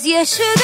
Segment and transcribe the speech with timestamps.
[0.00, 0.59] Cause you should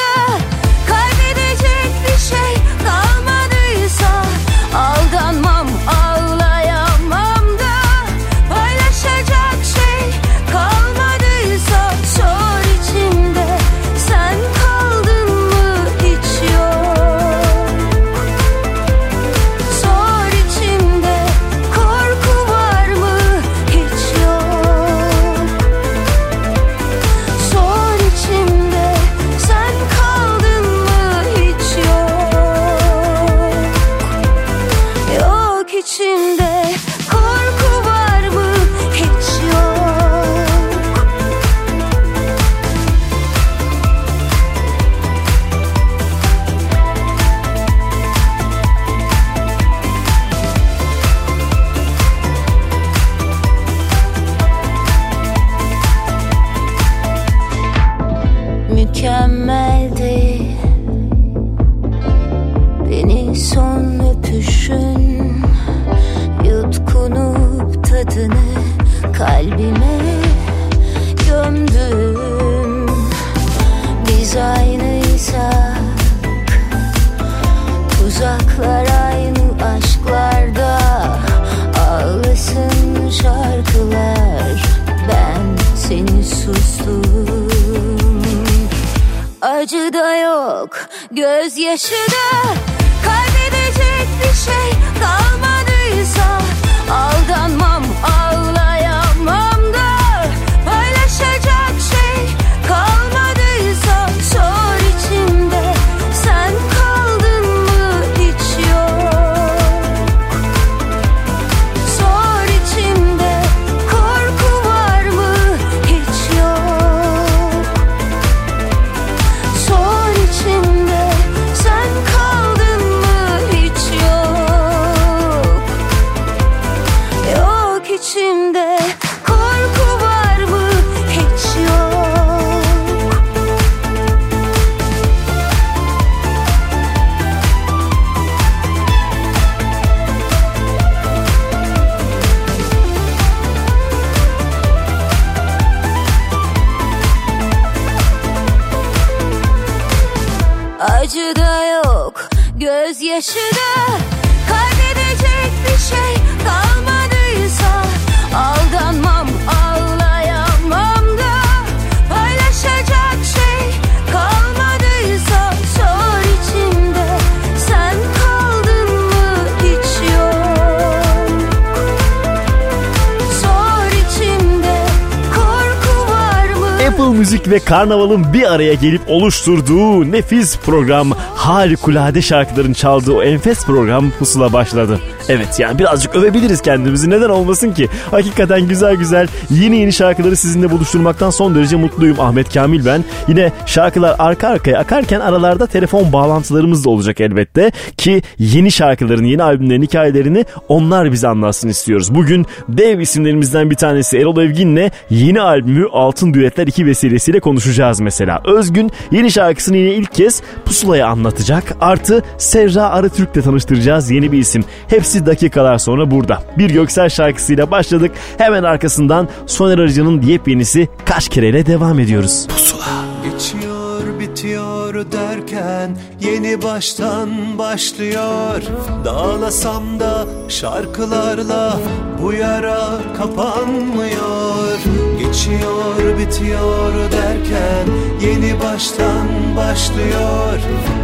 [177.17, 184.11] Müzik ve Karnaval'ın bir araya gelip oluşturduğu nefis program harikulade şarkıların çaldığı o enfes program
[184.11, 185.01] pusula başladı.
[185.29, 187.89] Evet yani birazcık övebiliriz kendimizi neden olmasın ki?
[188.11, 193.05] Hakikaten güzel güzel yeni yeni şarkıları sizinle buluşturmaktan son derece mutluyum Ahmet Kamil ben.
[193.29, 199.43] Yine şarkılar arka arkaya akarken aralarda telefon bağlantılarımız da olacak elbette ki yeni şarkıların yeni
[199.43, 202.15] albümlerin hikayelerini onlar bize anlatsın istiyoruz.
[202.15, 208.43] Bugün dev isimlerimizden bir tanesi Erol Evgin'le yeni albümü Altın Düetler 2 vesilesiyle konuşacağız mesela.
[208.45, 211.77] Özgün yeni şarkısını yine ilk kez Pusula'ya anlatacak.
[211.81, 214.65] Artı Serra Arıtürk'le tanıştıracağız yeni bir isim.
[214.89, 216.43] Hepsi dakikalar sonra burada.
[216.59, 218.13] Bir Göksel şarkısıyla başladık.
[218.39, 222.47] Hemen arkasından Soner Arıcı'nın yepyenisi Kaç Kere'yle devam ediyoruz.
[222.49, 222.85] Pusula.
[223.33, 223.77] Geçiyor
[224.21, 228.63] bitiyor derken yeni baştan başlıyor
[229.05, 231.79] Dağlasam da şarkılarla
[232.23, 234.79] bu yara kapanmıyor
[235.19, 237.87] Geçiyor bitiyor derken
[238.23, 240.59] yeni baştan başlıyor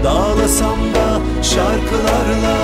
[0.05, 2.57] Dağlasam da şarkılarla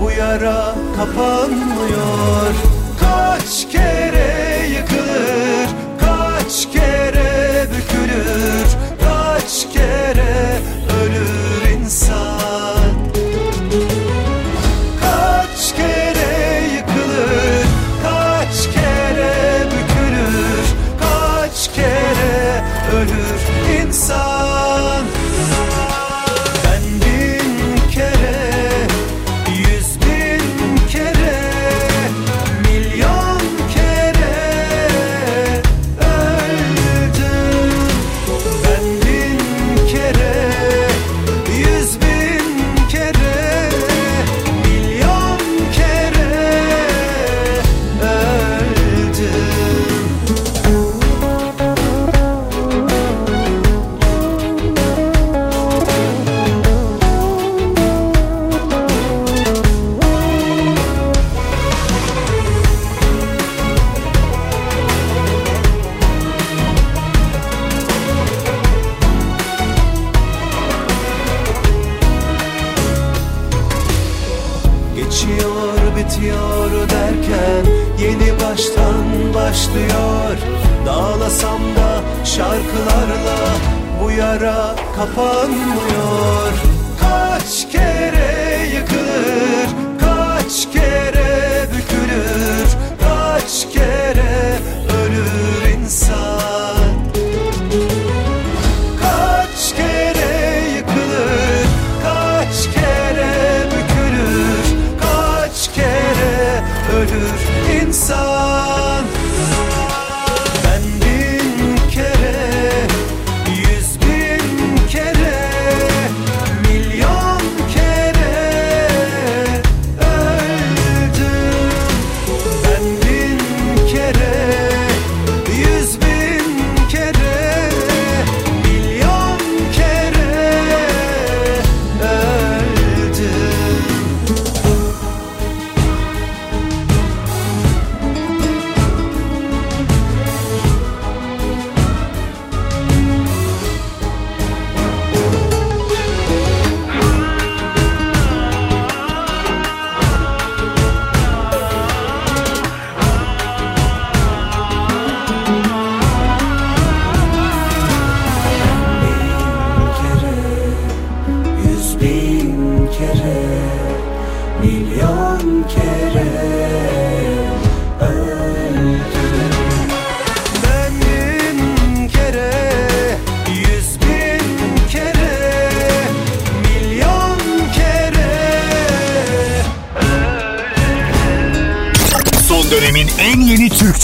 [0.00, 2.54] bu yara kapanmıyor.
[3.00, 5.68] Kaç kere yıkılır,
[6.00, 8.66] kaç kere bükülür
[9.04, 10.53] Kaç kere
[84.44, 86.53] yara kapanmıyor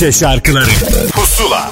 [0.01, 0.71] Türkçe şarkıları.
[1.13, 1.71] Pusula.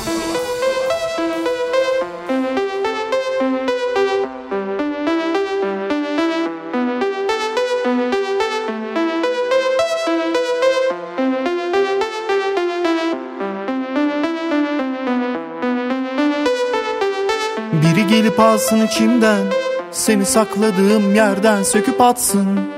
[17.73, 19.47] Biri gelip alsın içimden
[19.93, 22.78] Seni sakladığım yerden söküp atsın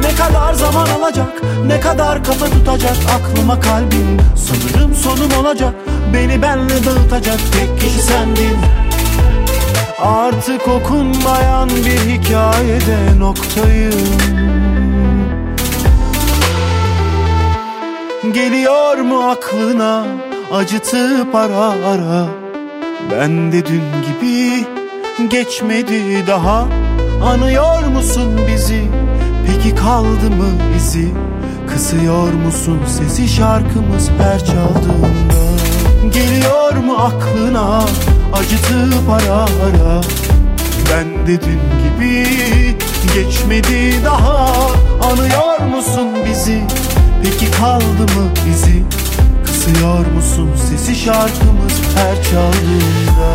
[0.00, 5.74] Ne kadar zaman alacak, ne kadar kafa tutacak Aklıma kalbim, sanırım sonum olacak
[6.14, 8.56] Beni benle dağıtacak tek kişi sendin.
[9.98, 14.18] Artık okunmayan bir hikayede noktayım.
[18.32, 20.04] Geliyor mu aklına
[20.52, 22.26] acıtıp ara ara?
[23.10, 24.64] Ben de dün gibi
[25.28, 26.66] geçmedi daha.
[27.24, 28.82] Anıyor musun bizi
[29.82, 31.08] kaldı mı izi
[31.68, 35.42] Kısıyor musun sesi şarkımız her çaldığında?
[36.12, 37.84] Geliyor mu aklına
[38.32, 40.00] acıtıp ara ara?
[40.90, 42.26] Ben de dün gibi
[43.14, 44.48] geçmedi daha.
[45.12, 46.62] Anıyor musun bizi?
[47.22, 48.82] Peki kaldı mı izi
[49.44, 53.34] Kısıyor musun sesi şarkımız her çaldığında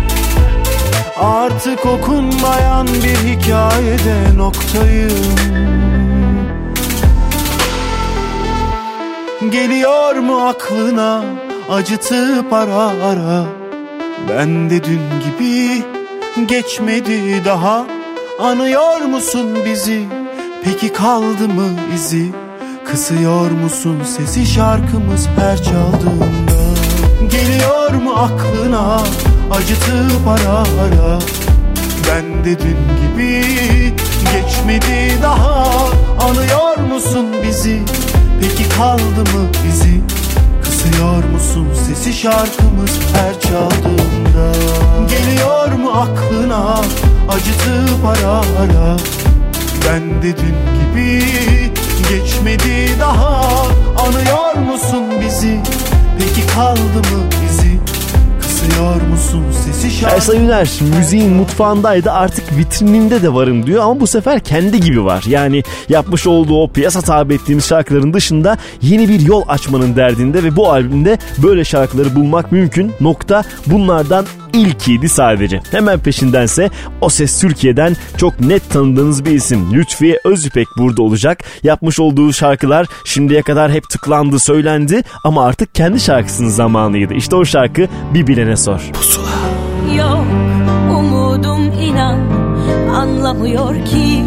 [1.21, 5.35] Artık okunmayan bir hikayede noktayım.
[9.51, 11.23] Geliyor mu aklına
[11.71, 13.45] acıtıp ara ara?
[14.29, 15.83] Ben de dün gibi
[16.47, 17.85] geçmedi daha.
[18.39, 20.05] Anıyor musun bizi?
[20.63, 22.31] Peki kaldı mı izi?
[22.85, 26.61] Kısıyor musun sesi şarkımız her çaldığında?
[27.29, 29.01] Geliyor mu aklına
[29.51, 31.19] acıtıp ara ara.
[32.07, 33.45] Ben de dün gibi
[34.33, 35.87] geçmedi daha.
[36.19, 37.81] Anıyor musun bizi?
[38.41, 40.01] Peki kaldı mı izi
[40.63, 44.57] Kısıyor musun sesi şarkımız her çaldığında?
[45.09, 46.81] Geliyor mu aklına
[47.29, 48.97] acıtıp ara ara?
[49.87, 51.23] Ben de dün gibi
[52.09, 53.67] geçmedi daha.
[53.97, 55.59] Anıyor musun bizi?
[56.19, 57.79] Peki kaldı mı izi
[58.61, 64.07] Kısıyor musun sesi şarkı Ersan Üner müziğin mutfağındaydı artık vitrininde de varım diyor ama bu
[64.07, 65.23] sefer kendi gibi var.
[65.27, 70.55] Yani yapmış olduğu o piyasa tabi ettiğimiz şarkıların dışında yeni bir yol açmanın derdinde ve
[70.55, 72.91] bu albümde böyle şarkıları bulmak mümkün.
[73.01, 75.61] Nokta bunlardan ilkiydi sadece.
[75.71, 76.69] Hemen peşindense
[77.01, 81.43] O Ses Türkiye'den çok net tanıdığınız bir isim Lütfiye Özüpek burada olacak.
[81.63, 87.13] Yapmış olduğu şarkılar şimdiye kadar hep tıklandı söylendi ama artık kendi şarkısının zamanıydı.
[87.13, 88.81] İşte o şarkı bir bilene sor.
[89.97, 90.25] Yok
[90.91, 92.19] umudum inan
[92.95, 94.23] anlamıyor ki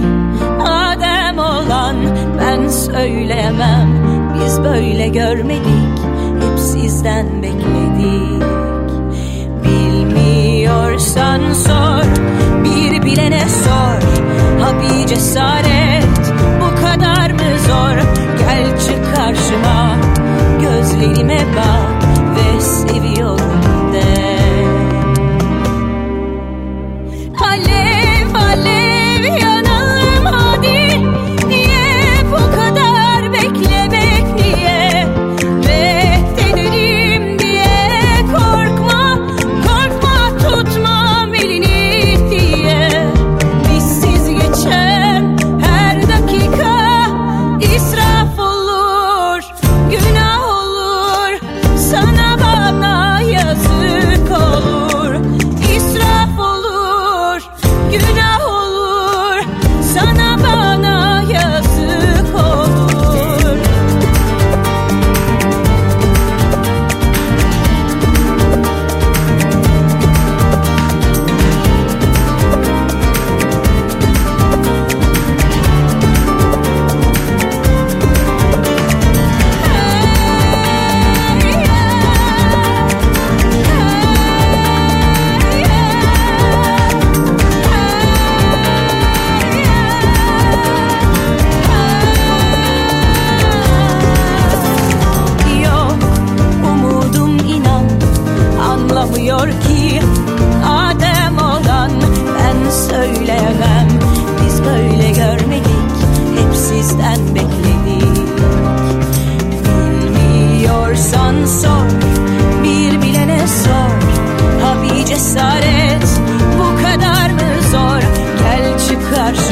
[0.60, 1.96] Adem olan
[2.40, 3.88] ben söyleyemem
[4.34, 5.98] Biz böyle görmedik
[6.40, 8.33] hep sizden bekledik
[10.94, 12.04] Bilmiyorsan sor
[12.64, 14.02] bir bilene sor.
[14.60, 16.04] Ha bir cesaret
[16.60, 17.96] bu kadar mı zor?
[18.38, 19.96] Gel çık karşıma
[20.60, 22.04] gözlerime bak
[22.36, 23.53] ve seviyorum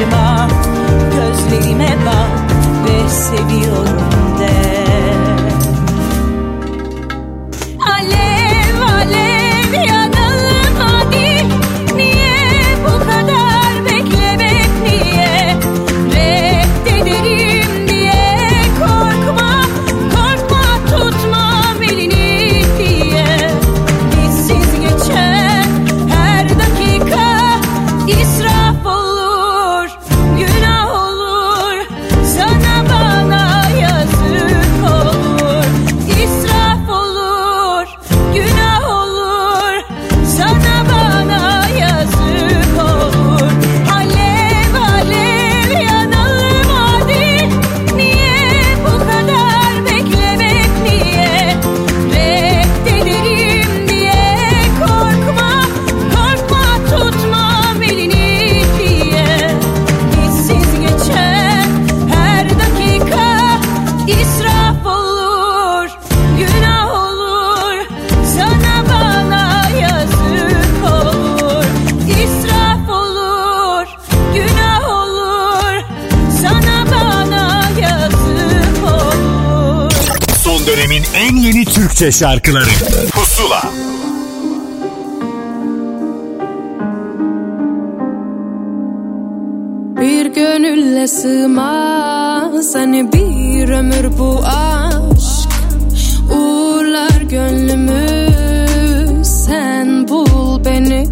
[0.02, 0.48] karşıma
[1.14, 2.52] gözlerime bak
[2.84, 3.91] ve seviyorum
[81.92, 82.70] Türkçe şarkıları.
[83.10, 83.62] Pusula.
[90.00, 95.48] Bir gönülle sığmaz hani bir ömür bu aşk.
[96.34, 98.04] Uğurlar gönlümü
[99.24, 101.06] sen bul beni.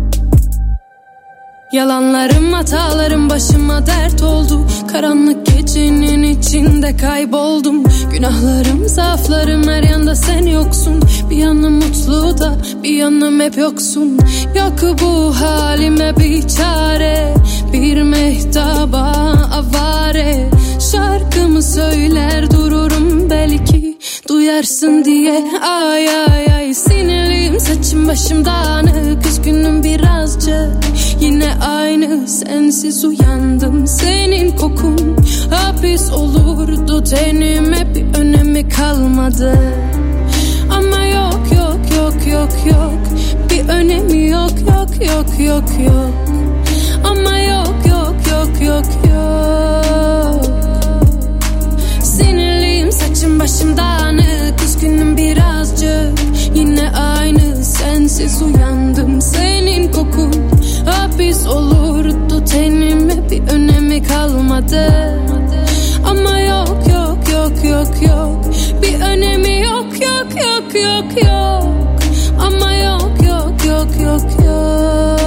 [1.73, 7.85] Yalanlarım hatalarım başıma dert oldu Karanlık gecenin içinde kayboldum.
[8.13, 11.03] Günahlarım zaaflarım her yanda sen yoksun.
[11.31, 14.19] Bir yanım mutlu da bir yanım hep yoksun.
[14.57, 17.35] Yok bu halime bir çare
[17.73, 19.13] Bir mehtaba
[19.53, 20.51] avare.
[20.93, 25.45] Şarkımı söyler dururum belki Duyarsın diye.
[25.63, 29.27] Ay ay ay Sinirliyim saçım başım dağınık.
[29.27, 30.69] Üzgünüm birazcık
[31.21, 33.87] Yine aynı sensiz uyandım.
[33.87, 35.17] Senin kokun
[35.51, 37.05] hapis olurdu.
[37.05, 39.59] Tenime bir önemi kalmadı.
[40.71, 42.99] Ama yok yok yok yok yok.
[43.51, 46.15] Bir önemi yok yok yok yok yok.
[47.05, 50.45] Ama yok yok yok yok yok.
[52.03, 54.63] Sinirliyim saçım başım dağınık.
[54.65, 56.19] Üzgünüm birazcık.
[56.55, 59.21] Yine aynı sensiz uyandım.
[59.21, 60.33] Senin kokun
[60.87, 65.15] hapis olurdu Tenime bir önemi kalmadı.
[66.05, 68.45] Ama yok yok yok yok yok.
[68.83, 71.65] Bir önemi yok yok yok yok yok.
[72.41, 75.20] Ama yok yok yok yok yok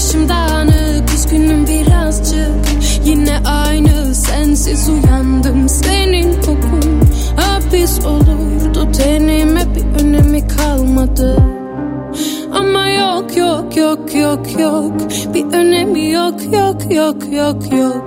[0.00, 2.50] başım dağınık Üzgünüm birazcık
[3.04, 7.00] Yine aynı sensiz uyandım Senin kokun
[7.36, 11.36] hapis olurdu Tenime bir önemi kalmadı
[12.52, 14.92] ama yok yok yok yok yok
[15.34, 18.04] Bir önemi yok yok yok yok yok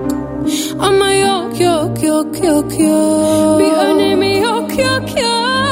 [0.79, 5.62] Ama yok yok yok yok yok Bir önemi yok yok yok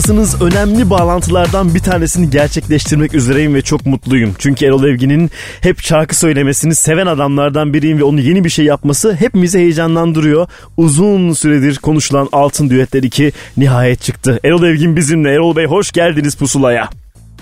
[0.00, 4.30] Pusuladasınız önemli bağlantılardan bir tanesini gerçekleştirmek üzereyim ve çok mutluyum.
[4.38, 9.14] Çünkü Erol Evgin'in hep şarkı söylemesini seven adamlardan biriyim ve onu yeni bir şey yapması
[9.14, 10.46] hepimizi heyecanlandırıyor.
[10.76, 14.40] Uzun süredir konuşulan Altın Düetler 2 nihayet çıktı.
[14.44, 15.32] Erol Evgin bizimle.
[15.34, 16.88] Erol Bey hoş geldiniz Pusula'ya.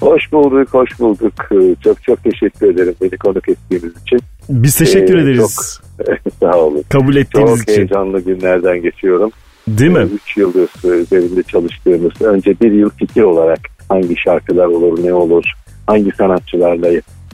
[0.00, 1.32] Hoş bulduk, hoş bulduk.
[1.52, 4.20] Ee, Çok çok teşekkür ederim beni konuk ettiğiniz için.
[4.48, 5.80] Biz teşekkür Ee, ederiz.
[6.40, 6.82] Sağ olun.
[6.88, 7.76] Kabul ettiğiniz Çok için.
[7.76, 9.30] heyecanlı günlerden geçiyorum.
[9.68, 10.08] Değil mi?
[10.28, 15.44] 3 yıldır üzerinde çalıştığımız, önce bir yıl fikir olarak hangi şarkılar olur, ne olur,
[15.86, 16.88] hangi sanatçılarla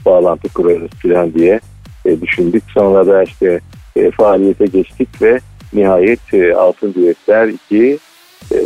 [0.05, 1.59] bağlantı kurarız falan diye
[2.05, 2.63] e, düşündük.
[2.73, 3.59] Sonra da işte
[3.95, 5.39] e, faaliyete geçtik ve
[5.73, 7.99] nihayet e, Altın Düetler 2
[8.51, 8.57] e,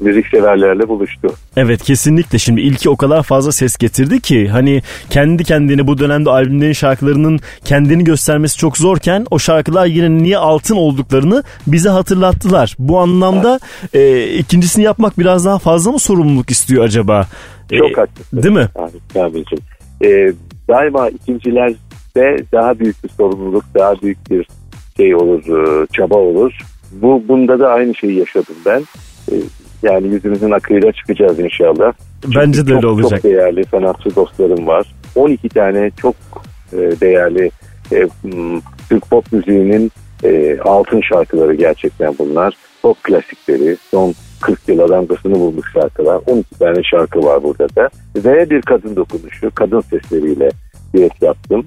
[0.00, 1.28] müzikseverlerle buluştu.
[1.56, 6.30] Evet kesinlikle şimdi ilki o kadar fazla ses getirdi ki hani kendi kendine bu dönemde
[6.30, 12.76] albümlerin şarkılarının kendini göstermesi çok zorken o şarkılar yine niye altın olduklarını bize hatırlattılar.
[12.78, 13.60] Bu anlamda
[13.94, 17.26] e, ikincisini yapmak biraz daha fazla mı sorumluluk istiyor acaba?
[17.78, 18.42] Çok E, haklısın.
[18.42, 18.68] Değil mi?
[19.14, 19.58] Kamil'cim.
[20.04, 20.32] Ee,
[20.68, 21.76] daima ikincilerde
[22.52, 24.46] daha büyük bir sorumluluk, daha büyük bir
[24.96, 26.52] şey olur, e, çaba olur.
[26.92, 28.82] Bu Bunda da aynı şeyi yaşadım ben.
[29.84, 31.92] Ee, yani yüzümüzün akıyla çıkacağız inşallah.
[32.36, 33.22] Bence de çok, öyle olacak.
[33.22, 34.86] Çok değerli sanatçı dostlarım var.
[35.14, 36.14] 12 tane çok
[36.72, 37.50] e, değerli
[37.92, 38.08] e,
[38.88, 39.92] Türk pop müziğinin
[40.24, 42.54] e, altın şarkıları gerçekten bunlar.
[42.82, 46.20] Çok klasikleri, son 40 yıl adamgasını bulmuş şarkılar.
[46.26, 47.88] 12 tane şarkı var burada da.
[48.16, 50.48] Ve bir kadın dokunuşu, kadın sesleriyle
[50.94, 51.66] düet yaptım.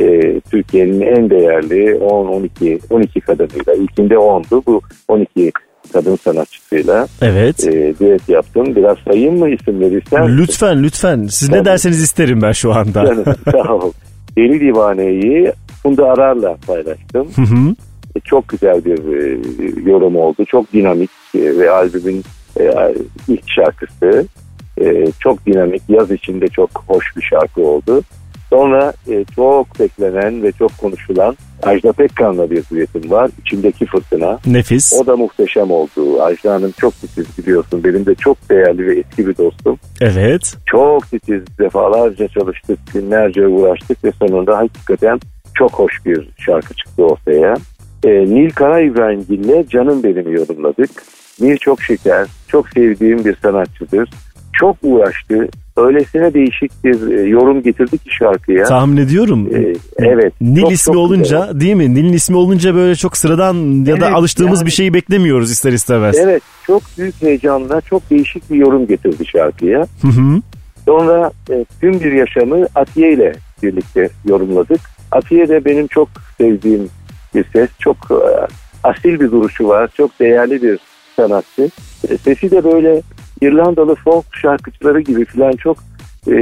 [0.00, 3.74] E, Türkiye'nin en değerli 10-12 12 kadınıyla.
[3.74, 4.62] İlkinde 10'du.
[4.66, 5.52] Bu 12
[5.92, 7.64] kadın sanatçısıyla Evet.
[7.66, 8.76] e, düet yaptım.
[8.76, 10.38] Biraz sayayım mı isimleri ister misin?
[10.38, 11.64] Lütfen lütfen siz ne Tabii.
[11.64, 13.06] derseniz isterim ben şu anda.
[13.06, 13.92] Canım, sağ ol.
[14.36, 17.28] Deli Divane'yi Funda Arar'la paylaştım.
[17.36, 17.74] Hı hı.
[18.16, 19.40] E, Çok güzel bir e,
[19.90, 20.44] yorum oldu.
[20.44, 22.22] Çok dinamik e, ve albümün
[22.60, 22.70] e,
[23.28, 24.26] ilk şarkısı.
[24.80, 28.02] E, çok dinamik, yaz içinde çok hoş bir şarkı oldu.
[28.52, 33.30] Sonra e, çok beklenen ve çok konuşulan Ajda Pekkan'la bir düetim var.
[33.40, 34.38] İçimdeki Fırtına.
[34.46, 34.92] Nefis.
[35.02, 36.22] O da muhteşem oldu.
[36.22, 37.84] Ajda Hanım çok titiz biliyorsun.
[37.84, 39.78] Benim de çok değerli ve eski bir dostum.
[40.00, 40.56] Evet.
[40.66, 45.20] Çok titiz defalarca çalıştık, günlerce uğraştık ve sonunda hakikaten
[45.54, 47.54] çok hoş bir şarkı çıktı ortaya.
[48.04, 50.90] Ee, Nil Kara İbrahimgil'le Canım Benim'i yorumladık.
[51.40, 54.10] Nil çok şeker, çok sevdiğim bir sanatçıdır.
[54.52, 55.48] Çok uğraştı.
[55.76, 58.64] Öylesine değişik bir e, yorum getirdi ki şarkıya.
[58.64, 59.48] Tahmin ediyorum.
[59.54, 60.32] Ee, evet.
[60.40, 61.60] Nil çok, ismi çok olunca güzel.
[61.60, 61.94] değil mi?
[61.94, 65.72] Nil'in ismi olunca böyle çok sıradan ya da Evet, alıştığımız yani- bir şeyi beklemiyoruz ister
[65.72, 66.16] istemez.
[66.18, 69.86] Evet çok büyük heyecanla çok değişik bir yorum getirdi şarkıya.
[70.02, 70.40] Hı hı.
[70.86, 74.80] Sonra e, tüm bir yaşamı Atiye ile birlikte yorumladık.
[75.12, 76.88] Atiye de benim çok sevdiğim
[77.34, 77.70] bir ses.
[77.78, 78.16] Çok e,
[78.84, 79.90] asil bir duruşu var.
[79.96, 80.78] Çok değerli bir
[81.16, 81.70] sanatçı.
[82.08, 83.02] E, sesi de böyle
[83.46, 85.76] İrlandalı folk şarkıcıları gibi falan çok
[86.28, 86.34] e,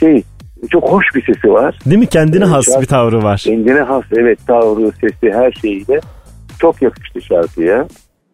[0.00, 0.22] şey
[0.70, 1.78] çok hoş bir sesi var.
[1.86, 2.06] Değil mi?
[2.06, 3.42] Kendine Evet, has şarkı- bir tavrı var.
[3.44, 6.00] Kendine has evet tavrı, sesi her şeyiyle
[6.58, 7.86] çok yakıştı şarkıya.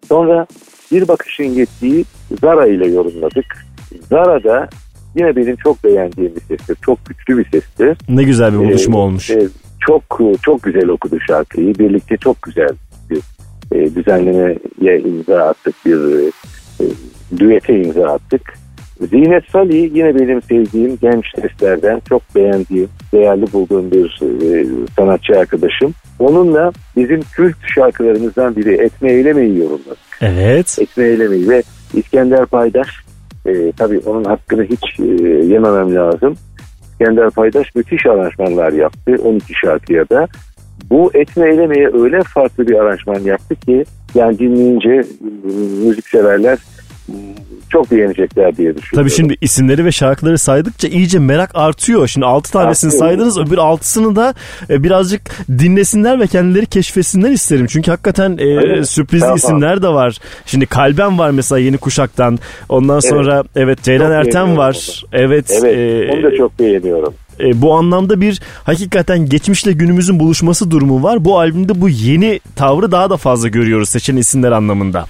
[0.09, 0.47] Sonra
[0.93, 2.05] bir bakışın yettiği
[2.41, 3.67] Zara ile yorumladık.
[4.11, 4.69] Zara da
[5.17, 6.77] yine benim çok beğendiğim bir sestir.
[6.83, 7.97] Çok güçlü bir sestir.
[8.09, 9.31] Ne güzel bir buluşma Ee, olmuş.
[9.31, 9.49] e,
[9.87, 10.03] çok
[10.43, 11.75] çok güzel okudu şarkıyı.
[11.79, 12.69] Birlikte çok güzel
[13.11, 13.21] bir
[13.73, 15.75] e, düzenlemeye imza attık.
[15.87, 16.31] Bir e, e,
[17.39, 18.55] düete imza attık.
[19.01, 25.95] Zinet Salih yine benim sevdiğim genç seslerden çok beğendiğim, değerli bulduğum bir e, sanatçı arkadaşım.
[26.19, 29.99] Onunla bizim kült şarkılarımızdan biri Etme Eylemeyi yorumladık.
[30.21, 30.79] Evet.
[30.81, 31.63] Etme Eylemeyi ve
[31.95, 32.89] İskender Paydaş
[33.47, 35.05] e, tabii onun hakkını hiç e,
[35.47, 36.35] yememem lazım.
[36.93, 40.27] İskender Paydaş müthiş aranjmanlar yaptı 12 şarkıya da.
[40.91, 45.05] Bu Etme Eyleme'ye öyle farklı bir aranjman yaptı ki yani dinleyince e,
[45.87, 46.59] müzik severler
[47.71, 48.95] çok beğenecekler diye düşünüyorum.
[48.95, 52.09] Tabii şimdi isimleri ve şarkıları saydıkça iyice merak artıyor.
[52.09, 53.05] Şimdi 6 tanesini Artıyor.
[53.09, 54.35] saydınız öbür 6'sını da
[54.71, 57.67] e, birazcık dinlesinler ve kendileri keşfetsinler isterim.
[57.67, 59.37] Çünkü hakikaten e, Evet, sürpriz tamam.
[59.37, 60.19] isimler de var.
[60.47, 62.39] Şimdi Kalben var mesela yeni kuşaktan.
[62.69, 65.03] Ondan sonra evet Ceylan Çok Ertem var.
[65.13, 65.51] Evet.
[65.63, 67.15] Evet e, onu da çok beğeniyorum.
[67.41, 71.25] e, bu anlamda bir hakikaten geçmişle günümüzün buluşması durumu var.
[71.25, 75.05] Bu albümde bu yeni tavrı daha da fazla görüyoruz seçen isimler anlamında.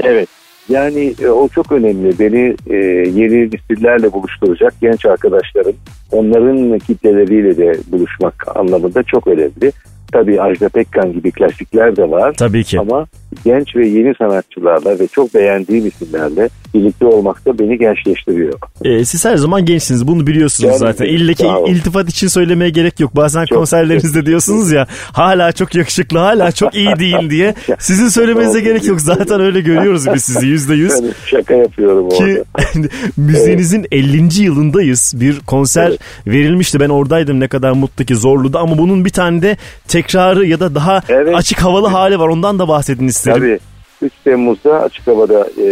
[0.00, 0.28] Evet.
[0.68, 2.18] Yani e, o çok önemli.
[2.18, 2.76] Beni e,
[3.10, 5.76] yeni nesillerle buluşturacak genç arkadaşlarım.
[6.12, 9.72] Onların kitleleriyle de buluşmak anlamında çok önemli.
[10.12, 12.34] Tabii Ajda Pekkan gibi klasikler de var.
[12.38, 12.80] Tabii ki.
[12.80, 13.06] Ama
[13.44, 18.58] genç ve yeni sanatçılarla ve çok beğendiğim isimlerle birlikte olmak da beni gençleştiriyor.
[18.84, 21.06] E, siz her zaman gençsiniz bunu biliyorsunuz Yani, zaten.
[21.06, 21.68] İlle ki sağ ol.
[21.68, 23.16] iltifat için söylemeye gerek yok.
[23.16, 27.54] Bazen Çok- konserlerinizde diyorsunuz ya hala çok yakışıklı hala çok iyi değil diye.
[27.78, 29.00] Sizin söylemenize gerek yok.
[29.00, 30.92] Zaten öyle görüyoruz biz sizi yüzde yüz.
[30.92, 32.88] Yani şaka yapıyorum Ki orada.
[33.16, 34.42] müziğinizin 50.
[34.42, 35.14] yılındayız.
[35.16, 36.00] Bir konser Evet.
[36.26, 36.80] verilmişti.
[36.80, 39.56] Ben oradaydım ne kadar mutlu ki Zorlu'da ama bunun bir tane de
[39.88, 41.34] tekrarı ya da daha Evet.
[41.36, 42.28] açık havalı hali var.
[42.28, 43.40] Ondan da bahsedin isterim.
[43.40, 43.58] Tabii
[44.02, 45.66] 3 Temmuz'da açık havada e,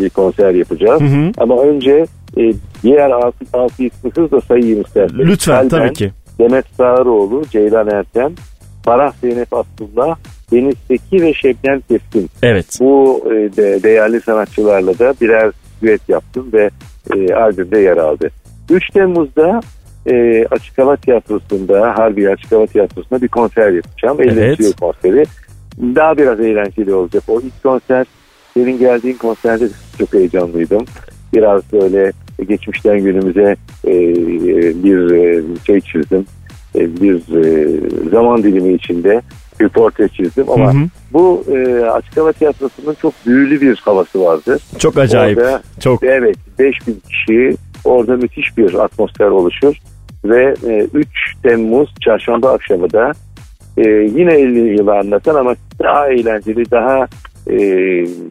[0.00, 1.00] bir konser yapacağız.
[1.00, 1.30] Hı hı.
[1.38, 5.28] Ama önce e, diğer altı, altı ismi da sayayım isterseniz.
[5.28, 6.12] Lütfen Kalben, tabii ki.
[6.38, 8.32] Demet Sağıroğlu, Ceylan Ertem,
[8.84, 10.16] Farah Zeynep Abdullah,
[10.52, 12.30] Deniz Seki ve Şebnem Keskin.
[12.42, 12.78] Evet.
[12.80, 15.50] Bu e, de, değerli sanatçılarla da birer
[15.82, 16.70] düet yaptım ve
[17.16, 18.30] e, albümde yer aldı.
[18.70, 19.60] 3 Temmuz'da
[20.06, 24.16] e, Açık Hava Tiyatrosu'nda, Harbiye Açık Hava Tiyatrosu'nda bir konser yapacağım.
[24.20, 24.60] Evet.
[24.60, 24.62] 50.
[24.62, 25.24] yıl konseri.
[25.78, 27.22] Daha biraz eğlenceli olacak.
[27.28, 28.06] O ilk konser,
[28.54, 30.84] senin geldiğin konserde çok heyecanlıydım.
[31.34, 32.12] Biraz böyle
[32.48, 33.92] geçmişten günümüze e,
[34.84, 36.26] bir e, şey çizdim.
[36.74, 37.80] E, bir e,
[38.10, 39.22] zaman dilimi içinde
[39.60, 40.82] bir portre çizdim ama Hı hı.
[41.12, 44.62] bu e, Açık Hava Tiyatrosu'nun çok büyülü bir havası vardır.
[44.78, 45.38] Çok acayip.
[45.38, 46.04] Orada, Çok.
[46.04, 49.74] Evet 5000 kişi orada müthiş bir atmosfer oluşur.
[50.24, 51.08] Ve e, 3
[51.42, 53.12] Temmuz çarşamba akşamı da
[53.76, 57.08] e, yine 50 yılı anlatan ama daha eğlenceli, daha
[57.50, 57.56] e,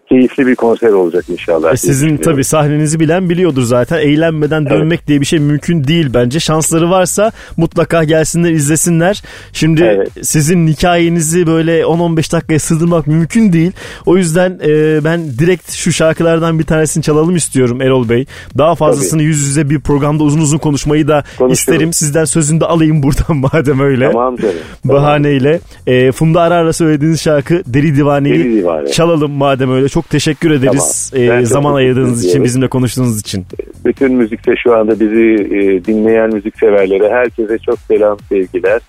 [0.09, 1.73] keyifli bir konser olacak inşallah.
[1.73, 3.99] E, Sizin tabii sahnenizi bilen biliyordur zaten.
[3.99, 4.71] Eğlenmeden Evet.
[4.71, 6.39] dönmek diye bir şey mümkün değil bence.
[6.39, 9.23] Şansları varsa mutlaka gelsinler izlesinler.
[9.53, 10.09] Şimdi Evet.
[10.21, 13.71] sizin hikayenizi böyle 10-15 dakikaya sığdırmak mümkün değil.
[14.05, 18.25] O yüzden e, ben direkt şu şarkılardan bir tanesini çalalım istiyorum Erol Bey.
[18.57, 21.93] Daha fazlasını yüz yüze bir programda uzun uzun konuşmayı da isterim.
[21.93, 24.11] Sizden sözünü de alayım buradan madem öyle.
[24.11, 24.53] Tamam canım.
[24.87, 24.97] Tamam.
[25.03, 25.59] Bahaneyle.
[25.87, 28.91] E, Funda Arar'la söylediğiniz şarkı Deli Divane'yi Deli Divane.
[29.01, 29.89] Çalalım madem öyle.
[29.89, 31.27] Çok teşekkür ederiz Tamam.
[31.27, 32.43] e, Ben zaman ayırdığınız için, ediyorum.
[32.45, 33.45] bizimle konuştuğunuz için.
[33.85, 38.81] Bütün müzikte şu anda bizi e, dinleyen müzikseverlere herkese çok selam sevgiler.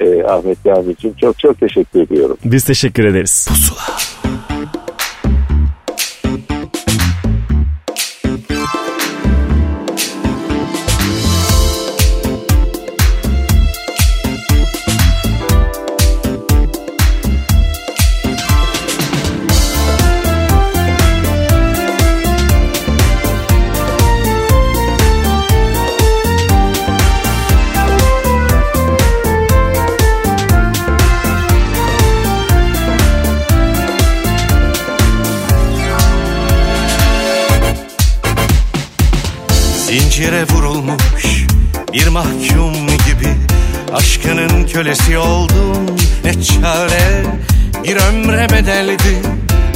[0.00, 1.12] e, Ahmet Kamil'cim.
[1.20, 2.36] Çok çok teşekkür ediyorum.
[2.44, 3.48] Biz teşekkür ederiz.
[3.50, 4.89] Zincire
[42.10, 43.34] mahkum gibi
[43.94, 47.24] Aşkının kölesi oldum ne çare
[47.84, 49.22] Bir ömre bedeldi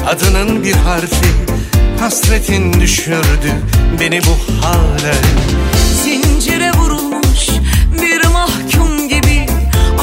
[0.08, 1.26] adının bir harfi
[2.00, 3.52] Hasretin düşürdü
[4.00, 5.14] beni bu hale.
[6.04, 7.48] Zincire vurulmuş
[8.02, 9.46] bir mahkum gibi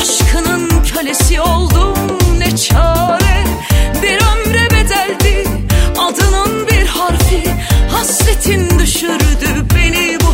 [0.02, 1.98] Aşkının kölesi oldum
[2.38, 3.46] ne çare
[4.04, 5.48] Bir ömre bedeldi
[6.00, 7.44] adının bir harfi
[7.92, 10.31] Hasretin düşürdü beni bu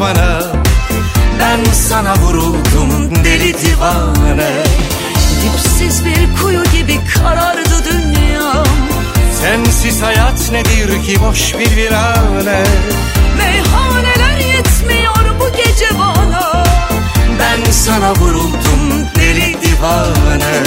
[0.00, 0.42] bana.
[1.40, 4.50] Ben sana vuruldum deli divane.
[5.42, 8.66] Dipsiz bir kuyu gibi karardı dünyam.
[9.40, 12.64] Sensiz hayat nedir ki boş bir virane?
[13.38, 16.64] Meyhaneler yetmiyor bu gece bana.
[17.40, 20.62] Ben sana vuruldum deli divane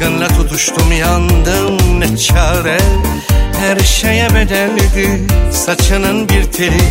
[0.00, 2.78] Aşkınla tutuştum yandım ne çare?
[3.60, 6.82] Her şeye bedeldi saçının bir teli.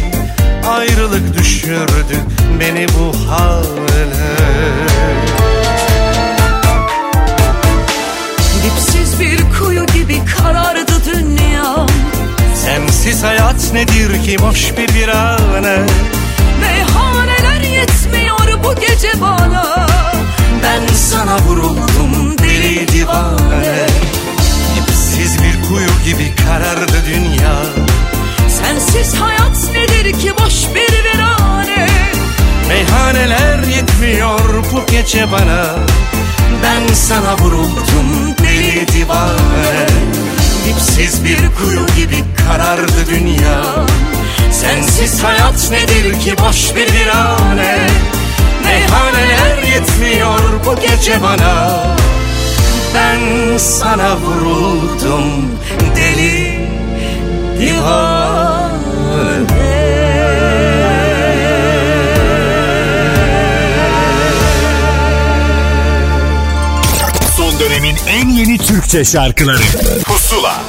[0.70, 2.18] Ayrılık düşürdü
[2.60, 4.10] beni bu hale.
[8.64, 11.88] Dipsiz bir kuyu gibi karardı dünyam
[12.56, 14.38] Sensiz hayat nedir ki?
[14.40, 15.78] Boş bir virane
[16.62, 19.88] Meyhaneler yetmiyor bu gece bana.
[20.64, 22.29] Ben sana vuruldum
[22.60, 23.88] deli divane
[24.76, 27.56] Dipsiz bir kuyu gibi karardı dünya.
[28.50, 31.88] Sensiz hayat nedir ki boş bir virane
[32.68, 35.76] Meyhaneler yetmiyor bu gece bana.
[36.64, 39.88] Ben sana vuruldum deli divane.
[40.66, 43.62] Dipsiz bir kuyu gibi karardı dünya.
[44.52, 47.78] Sensiz hayat nedir ki boş bir virane
[48.64, 51.70] Meyhaneler yetmiyor bu gece bana
[52.94, 55.60] Ben sana vuruldum
[55.96, 56.70] deli
[67.38, 69.62] Son dönemin en yeni Türkçe şarkıları.
[70.06, 70.62] Pusula.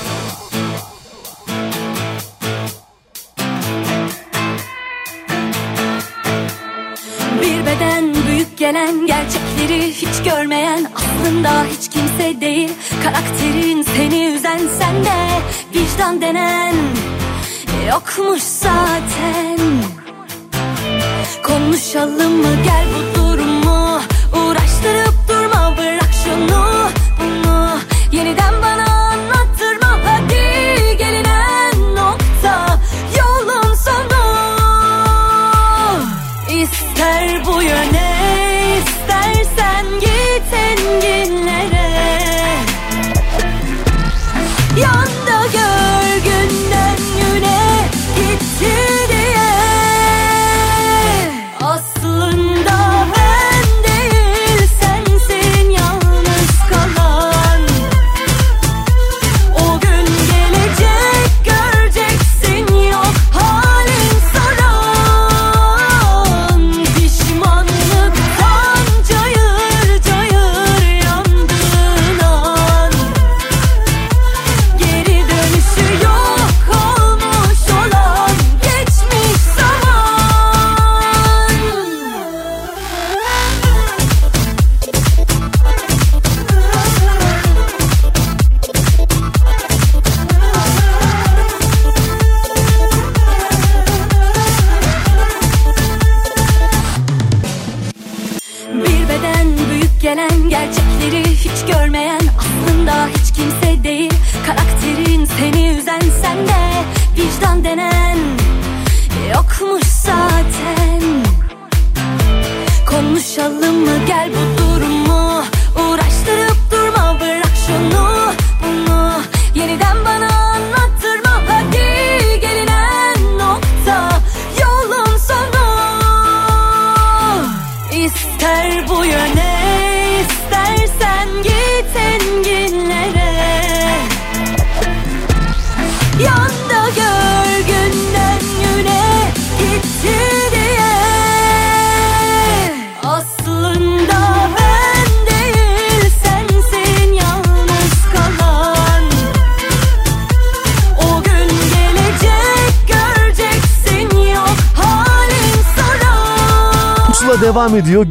[7.42, 11.89] Bir beden büyük gelen gerçekleri hiç görmeyen aslında hiç
[12.20, 12.70] kimse değil
[13.02, 15.42] karakterin seni üzen sende.
[15.74, 16.74] Vicdan denen
[17.88, 19.58] yokmuş zaten.
[21.42, 22.48] Konuşalım mı?
[22.64, 23.49] Gel bu durumu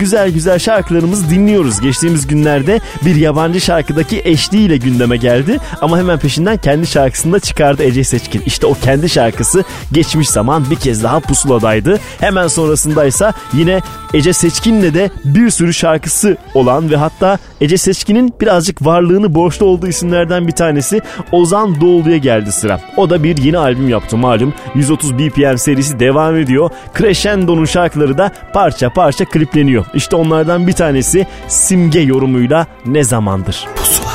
[0.09, 1.81] güzel güzel şarkılarımızı dinliyoruz.
[1.81, 7.83] Geçtiğimiz günlerde bir yabancı şarkıdaki eşliğiyle gündeme geldi ama hemen peşinden kendi şarkısını da çıkardı
[7.83, 8.41] Ece Seçkin.
[8.45, 11.99] İşte o kendi şarkısı geçmiş zaman bir kez daha pusuladaydı.
[12.19, 13.81] Hemen sonrasındaysa yine
[14.13, 19.87] Ece Seçkin'le de bir sürü şarkısı olan ve hatta Ece Seçkin'in birazcık varlığını borçlu olduğu
[19.87, 22.81] isimlerden bir tanesi Ozan Doğulu'ya geldi sıra.
[22.97, 24.53] O da bir yeni albüm yaptı malum.
[24.75, 26.69] 130 BPM serisi devam ediyor.
[26.97, 29.85] Crescendo'nun şarkıları da parça parça klipleniyor.
[29.93, 33.67] İşte onlardan bir tanesi simge yorumuyla ne zamandır?
[33.75, 34.09] Pusula.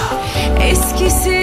[0.62, 1.33] Eskisi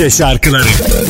[0.00, 1.09] Türkçe şarkıları.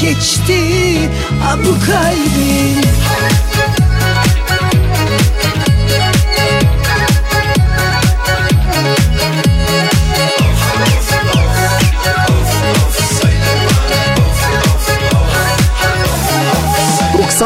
[0.00, 0.60] Geçti
[1.42, 2.90] ha bu kalbim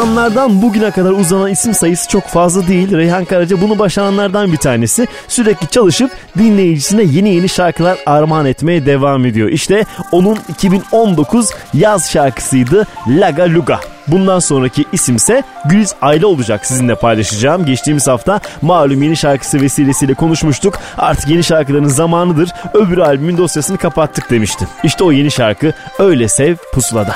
[0.05, 2.97] 90'lardan bugüne kadar uzanan isim sayısı çok fazla değil.
[2.97, 5.07] Reyhan Karaca bunu başaranlardan bir tanesi.
[5.27, 9.49] Sürekli çalışıp dinleyicisine yeni yeni şarkılar armağan etmeye devam ediyor.
[9.49, 13.79] İşte onun 2019 yaz şarkısıydı Laga Luga.
[14.07, 17.65] Bundan sonraki isimse Güliz Ayla olacak sizinle paylaşacağım.
[17.65, 20.79] Geçtiğimiz hafta malum yeni şarkısı vesilesiyle konuşmuştuk.
[20.97, 22.49] Artık yeni şarkıların zamanıdır.
[22.73, 24.67] Öbür albümün dosyasını kapattık demişti.
[24.83, 27.15] İşte o yeni şarkı Öyle Sev Pusula'da.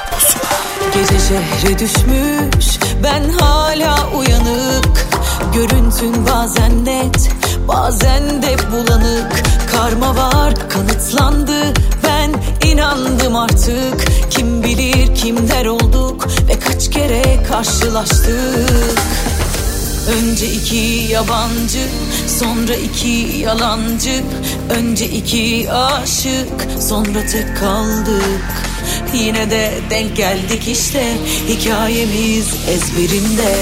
[0.94, 5.08] Gece şehre düşmüş ben hala uyanık.
[5.54, 7.30] Görüntün bazen net
[7.68, 9.44] bazen de bulanık.
[9.72, 11.74] Karma var kanıtlandı
[12.04, 12.34] ben
[12.70, 14.32] inandım artık.
[14.32, 19.00] Kim bilir kimler olduk ve kaç kere karşılaştık.
[20.18, 21.88] Önce iki yabancı
[22.40, 24.24] sonra iki yalancı.
[24.70, 28.70] Önce iki aşık sonra tek kaldık
[29.14, 31.04] Yine de denk geldik işte.
[31.48, 33.56] Hikayemiz ezberimde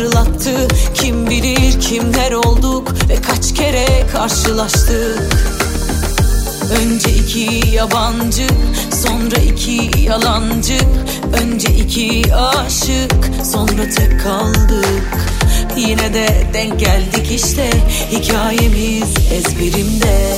[0.00, 5.36] hatırlattı Kim bilir kimler olduk ve kaç kere karşılaştık.
[6.80, 8.46] Önce iki yabancı
[9.04, 10.78] sonra iki yalancı.
[11.42, 15.18] Önce iki aşık sonra tek kaldık.
[15.76, 17.70] Yine de denk geldik işte
[18.10, 20.36] hikayemiz ezberimde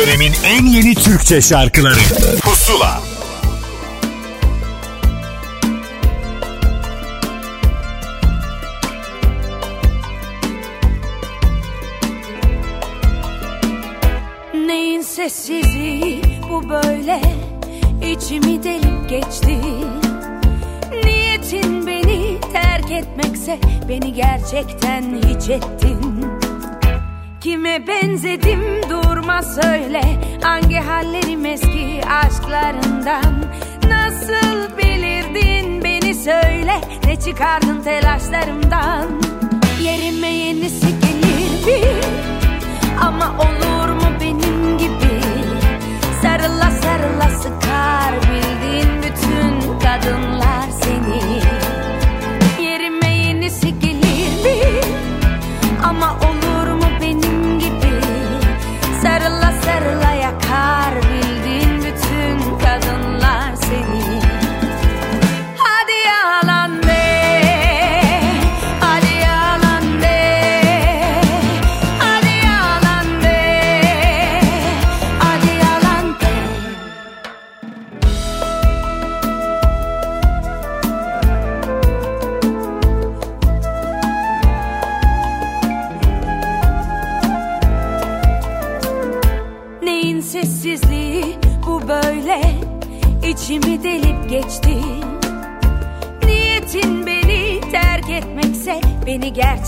[0.00, 1.98] dönemin en yeni Türkçe şarkıları.
[2.42, 3.02] Pusula.
[14.54, 17.20] Neyin sessizliği bu böyle?
[18.12, 19.58] İçimi delip geçti.
[21.04, 25.99] Niyetin beni terk etmekse beni gerçekten hiç ettin
[27.60, 30.02] Kime benzedim durma söyle.
[30.42, 33.34] Hangi hallerim eski aşklarından?
[33.88, 36.80] Nasıl bilirdin beni söyle.
[37.06, 39.06] Ne çıkardın telaşlarımdan?
[39.82, 41.84] Yerime yenisi gelir bir
[43.06, 45.20] Ama olur mu benim gibi?
[46.22, 51.40] Sarıla sarıla sıkar bildiğin bütün kadınlar seni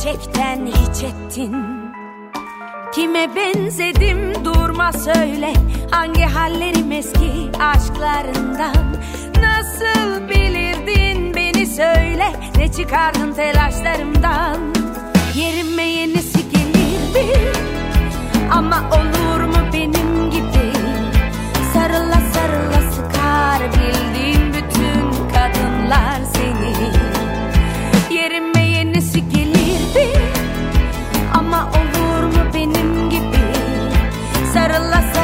[0.05, 1.57] gerçekten hiç ettin.
[2.95, 5.53] Kime benzedim durma söyle.
[5.91, 8.97] Hangi hallerim eski aşklarından?
[9.41, 12.33] Nasıl bilirdin beni söyle.
[12.57, 14.57] Ne çıkardın telaşlarımdan?
[15.35, 17.53] Yerime yenisi gelirdi.
[18.53, 20.73] Ama olur mu benim gibi?
[21.73, 26.62] Sarıla sarıla sıkar bildiğin bütün kadınlar seni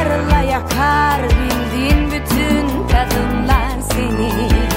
[0.08, 4.67] Sarıla yakar bildiğin bütün kadınlar seni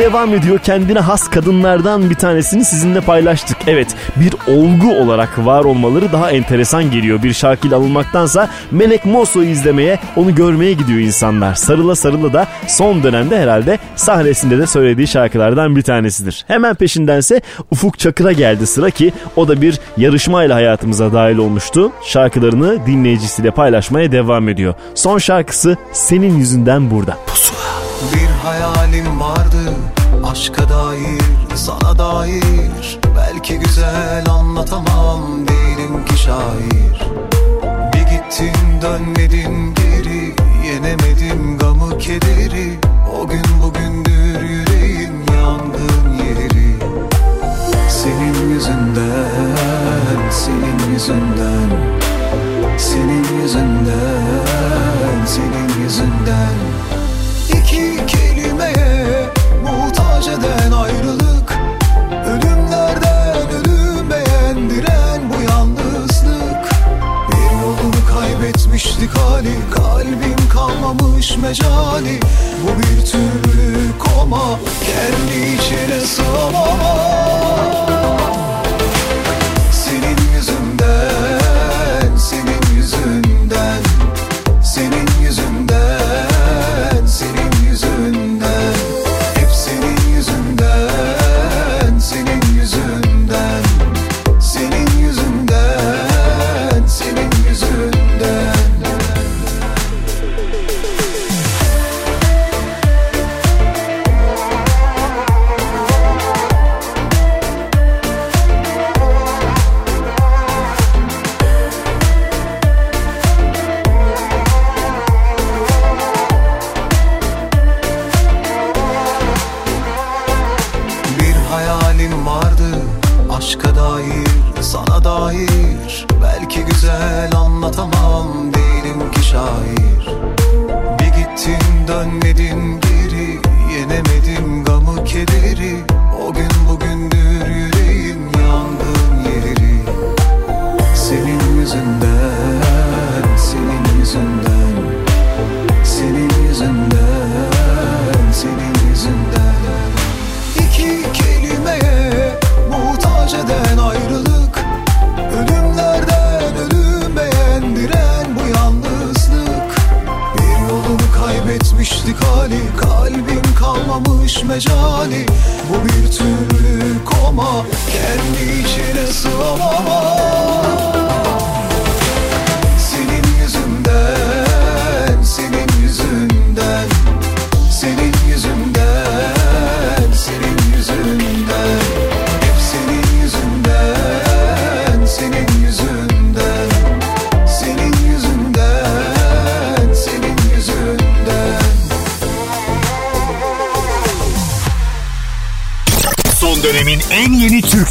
[0.00, 0.58] devam ediyor.
[0.58, 3.56] Kendine has kadınlardan bir tanesini sizinle paylaştık.
[3.66, 7.22] Evet bir olgu olarak var olmaları daha enteresan geliyor.
[7.22, 11.54] Bir şarkıyla alınmaktansa Melek Mosso'yu izlemeye, onu görmeye gidiyor insanlar.
[11.54, 16.44] Sarıla Sarıla da son dönemde herhalde sahnesinde de söylediği şarkılardan bir tanesidir.
[16.48, 17.40] Hemen peşindense
[17.70, 21.92] Ufuk Çakır'a geldi sıra ki o da bir yarışmayla hayatımıza dahil olmuştu.
[22.04, 24.74] Şarkılarını dinleyicisiyle paylaşmaya devam ediyor.
[24.94, 27.16] Son şarkısı Senin Yüzünden Burada.
[28.14, 29.74] Bir hayalim vardı
[30.30, 31.22] aşka dair
[31.54, 37.08] sana dair Belki güzel anlatamam değilim ki şair.
[37.92, 40.34] Bir gittin dönmedin geri
[40.66, 42.78] yenemedim gamı kederi.
[43.20, 46.76] O gün bugündür yüreğim yangın yeri.
[47.88, 52.00] Senin yüzünden, senin yüzünden
[52.78, 56.54] Senin yüzünden, senin yüzünden.
[57.48, 57.89] İki
[71.20, 72.20] kalmamış mecali.
[72.62, 77.99] Bu bir türlü koma Kendi içine sığamam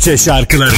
[0.09, 0.71] Türkçe şarkıları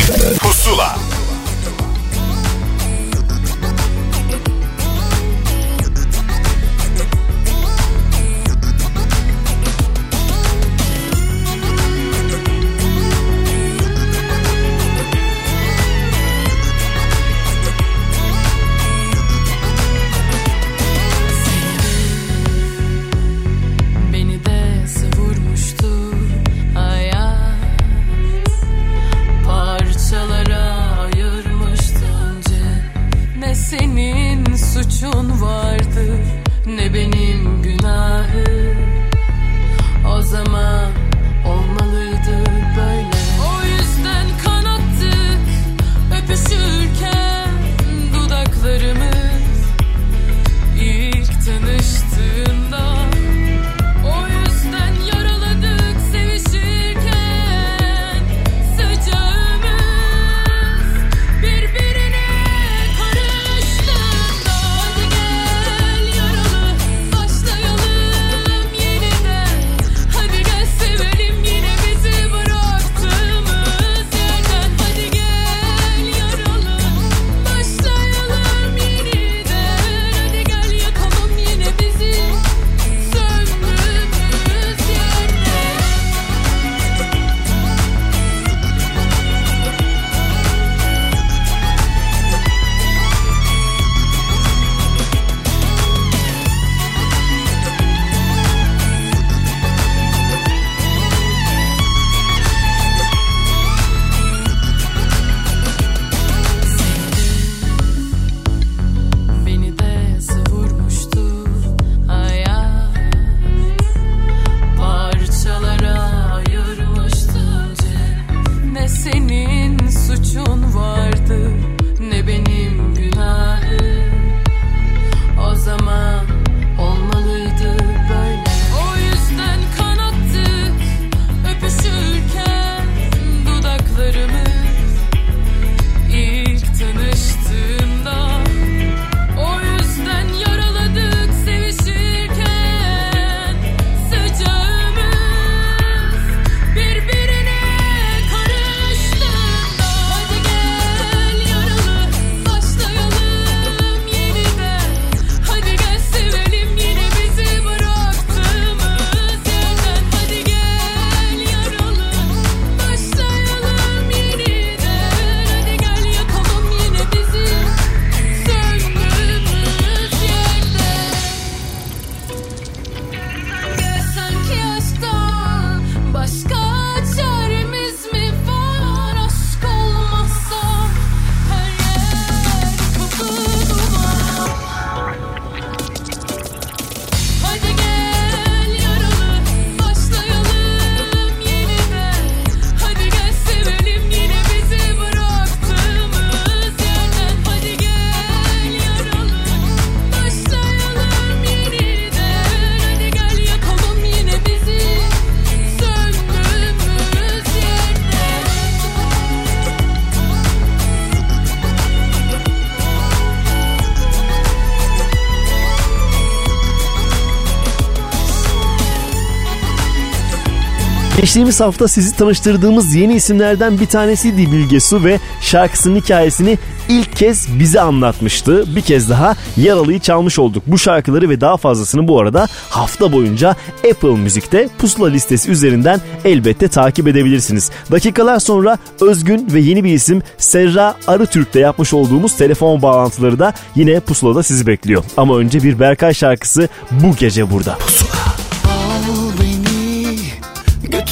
[221.31, 226.57] Geçtiğimiz hafta sizi tanıştırdığımız yeni isimlerden bir tanesiydi Bilge Su ve şarkısının hikayesini
[226.89, 228.75] ilk kez bize anlatmıştı.
[228.75, 230.63] Bir kez daha Yaralı'yı çalmış olduk.
[230.67, 233.55] Bu şarkıları ve daha fazlasını bu arada hafta boyunca
[233.91, 237.71] Apple Müzik'te pusula listesi üzerinden elbette takip edebilirsiniz.
[237.91, 243.99] Dakikalar sonra Özgün ve yeni bir isim Serra Arıtürk'te yapmış olduğumuz telefon bağlantıları da yine
[243.99, 245.03] pusulada sizi bekliyor.
[245.17, 247.77] Ama önce bir Berkay şarkısı bu gece burada.
[247.77, 248.40] Beni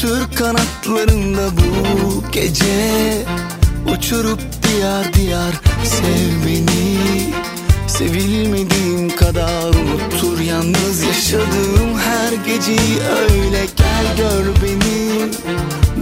[0.01, 3.25] götür kanatlarında bu gece
[3.93, 6.97] Uçurup diyar diyar sev beni.
[7.87, 13.65] Sevilmediğim kadar unuttur yalnız yaşadığım her geceyi öyle.
[13.75, 15.31] Gel gör beni.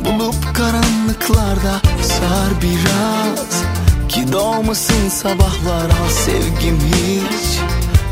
[0.06, 3.64] Bulup karanlıklarda sar biraz.
[4.10, 7.60] Ki doğmasın sabahlar al sevgim hiç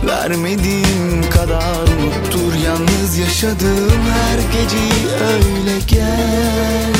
[0.03, 6.93] Vermediğim kadar unuttur yalnız yaşadığım her geceyi öyle gel.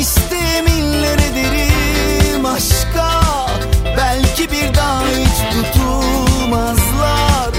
[0.00, 3.20] İsteminler ederim aşka
[3.96, 7.54] Belki bir daha hiç tutulmazlar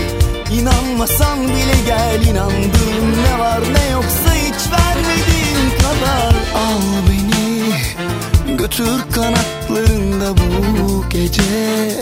[0.53, 6.33] İnanmasan bile gel inandığım ne var ne yoksa hiç vermediğin kadar.
[6.55, 7.73] Al beni
[8.57, 9.58] götür bu
[11.09, 11.95] gece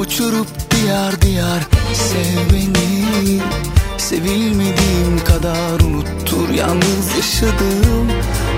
[0.00, 3.40] Uçurup diyar diyar sev beni.
[3.98, 8.08] Sevilmediğim kadar unuttur yalnız yaşadığım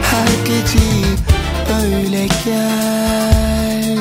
[0.02, 1.06] her geceyi
[1.84, 3.96] öyle gel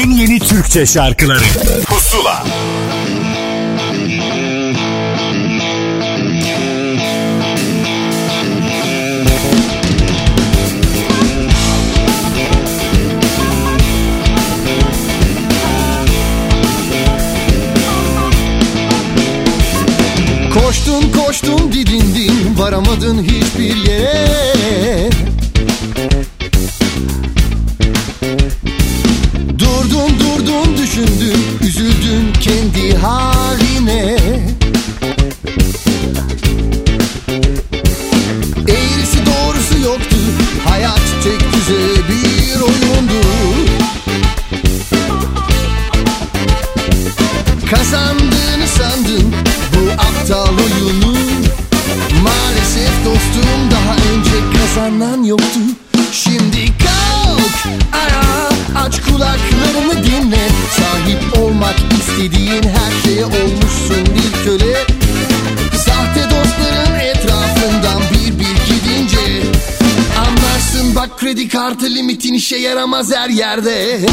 [0.00, 1.44] en yeni Türkçe şarkıları.
[1.88, 2.44] Pusula.
[20.54, 22.58] Koştun koştun didindin.
[22.58, 24.39] Varamadın hiçbir yere
[73.28, 74.09] yaramaz her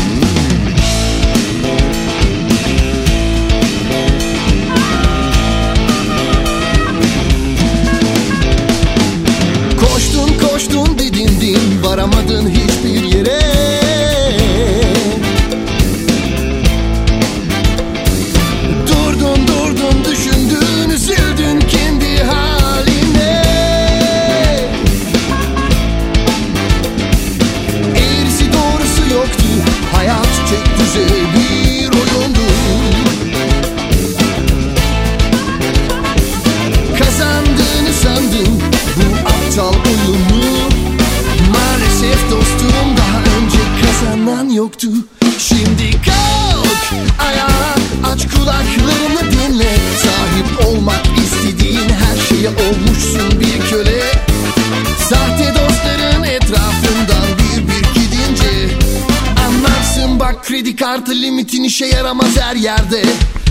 [60.98, 63.04] kartı limitin işe yaramaz her yerde.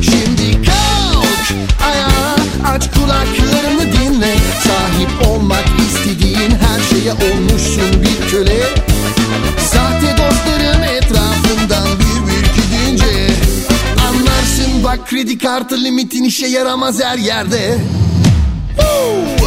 [0.02, 1.52] Şimdi kalk
[1.86, 2.36] ayağa
[2.72, 4.34] aç kulaklarını dinle.
[4.64, 8.60] Sahip olmak istediğin her şeye olmuşsun bir köle.
[9.72, 13.26] Sahte dostların etrafından bir bir gidince
[14.08, 17.78] Anlarsın bak kredi kartı limitin işe yaramaz her yerde.
[18.76, 19.46] Woo!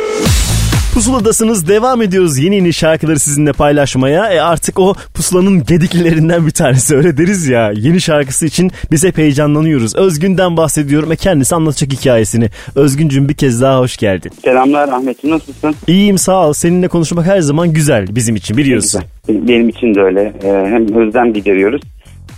[1.01, 4.33] Pusuladasınız devam ediyoruz yeni yeni şarkıları sizinle paylaşmaya.
[4.33, 7.71] E artık o pusulanın gediklilerinden bir tanesi öyle deriz ya.
[7.75, 9.95] Yeni şarkısı için biz hep heyecanlanıyoruz.
[9.95, 12.49] Özgün'den bahsediyorum ve kendisi anlatacak hikayesini.
[12.75, 14.31] Özgüncüm bir kez daha hoş geldin.
[14.43, 15.75] Selamlar Ahmetciğim nasılsın?
[15.87, 16.53] İyiyim sağ ol.
[16.53, 19.01] Seninle konuşmak her zaman güzel bizim için biliyorsun.
[19.29, 20.33] Benim için de öyle.
[20.43, 21.81] Ee, hem özlem gideriyoruz.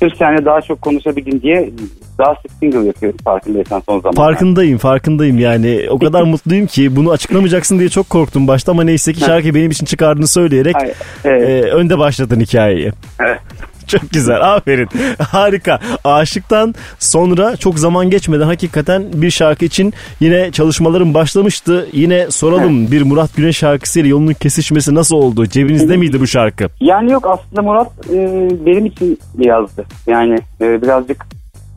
[0.03, 1.69] Sırf seninle daha çok konuşabildim diye
[2.17, 4.31] daha sık single yapıyoruz farkındaysan son zamanlarda.
[4.31, 9.13] Farkındayım farkındayım yani o kadar mutluyum ki bunu açıklamayacaksın diye çok korktum başta ama neyse
[9.13, 10.93] ki şarkı benim için çıkardığını söyleyerek Ay,
[11.23, 11.65] evet.
[11.65, 12.91] e, önde başladın hikayeyi.
[13.19, 13.39] Evet.
[13.87, 14.89] Çok güzel aferin.
[15.19, 15.79] Harika.
[16.03, 21.87] Aşıktan sonra çok zaman geçmeden hakikaten bir şarkı için yine çalışmalarım başlamıştı.
[21.93, 25.47] Yine soralım bir Murat Güneş şarkısıyla yolunun kesişmesi nasıl oldu?
[25.47, 26.67] Cebinizde miydi bu şarkı?
[26.79, 29.85] Yani yok aslında Murat e, benim için yazdı.
[30.07, 31.25] Yani e, birazcık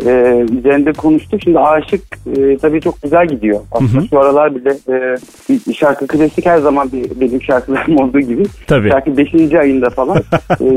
[0.05, 1.41] e, üzerinde konuştuk.
[1.45, 2.03] Şimdi aşık
[2.37, 3.61] e, tabii çok güzel gidiyor.
[3.73, 5.17] Aslında şu aralar bile e,
[5.69, 8.43] bir şarkı klasik her zaman bir, benim şarkılarım olduğu gibi.
[8.67, 8.91] Tabii.
[8.91, 9.55] Şarkı 5.
[9.55, 10.17] ayında falan
[10.51, 10.69] e,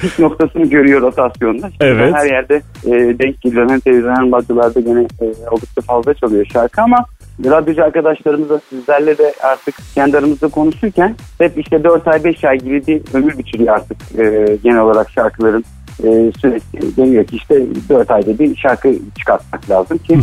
[0.00, 1.70] pik noktasını görüyor rotasyonda.
[1.70, 2.14] Şimdi Evet.
[2.14, 3.70] Her yerde e, denk geliyorum.
[3.70, 7.04] Hem televizyon hem radyolarda gene e, oldukça fazla çalıyor şarkı ama
[7.44, 12.86] radyocu arkadaşlarımızla sizlerle de artık kendi aramızda konuşurken hep işte 4 ay 5 ay gibi
[12.86, 15.64] bir ömür biçiliyor artık e, genel olarak şarkıların
[16.02, 20.18] e, süresi deniyor ki işte 4 ayda bir şarkı çıkartmak lazım ki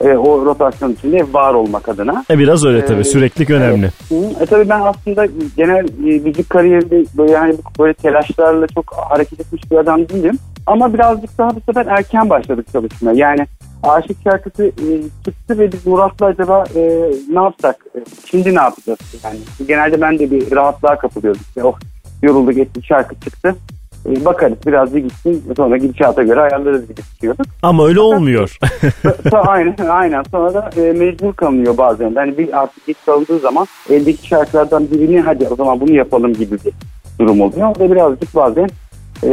[0.00, 2.24] e, o rotasyon içinde var olmak adına.
[2.30, 3.90] E biraz öyle Ee, tabii süreklilik önemli.
[4.08, 9.40] Hı, E tabii ben aslında genel e, müzik kariyerinde böyle yani böyle telaşlarla çok hareket
[9.40, 10.38] etmiş bir adam değilim.
[10.66, 13.14] Ama birazcık daha bu sefer erken başladık çalışmaya.
[13.16, 13.46] Yani
[13.82, 14.86] Aşık şarkısı e,
[15.24, 16.80] çıktı ve biz Murat'la acaba e,
[17.28, 17.76] ne yapsak?
[17.94, 17.98] E,
[18.30, 18.98] şimdi ne yapacağız?
[19.24, 19.38] Yani
[19.68, 21.40] genelde ben de bir rahatlığa kapılıyordum.
[21.48, 21.78] İşte, oh
[22.22, 23.54] yorulduk ettik şarkı çıktı.
[24.08, 27.46] E, bakarız biraz bir gitsin sonra gidişata göre ayarlarız gibi istiyorduk.
[27.62, 28.58] Ama öyle olmuyor.
[29.30, 30.22] Sonra- aynen, aynen.
[30.30, 32.12] Sonra da e, mecbur kalınıyor bazen.
[32.16, 36.56] Yani bir artık geç kalındığı zaman eldeki şarkılardan birini hadi o zaman bunu yapalım gibi
[36.64, 36.72] bir
[37.18, 37.70] durum oluyor.
[37.76, 38.68] O da birazcık bazen
[39.24, 39.28] e,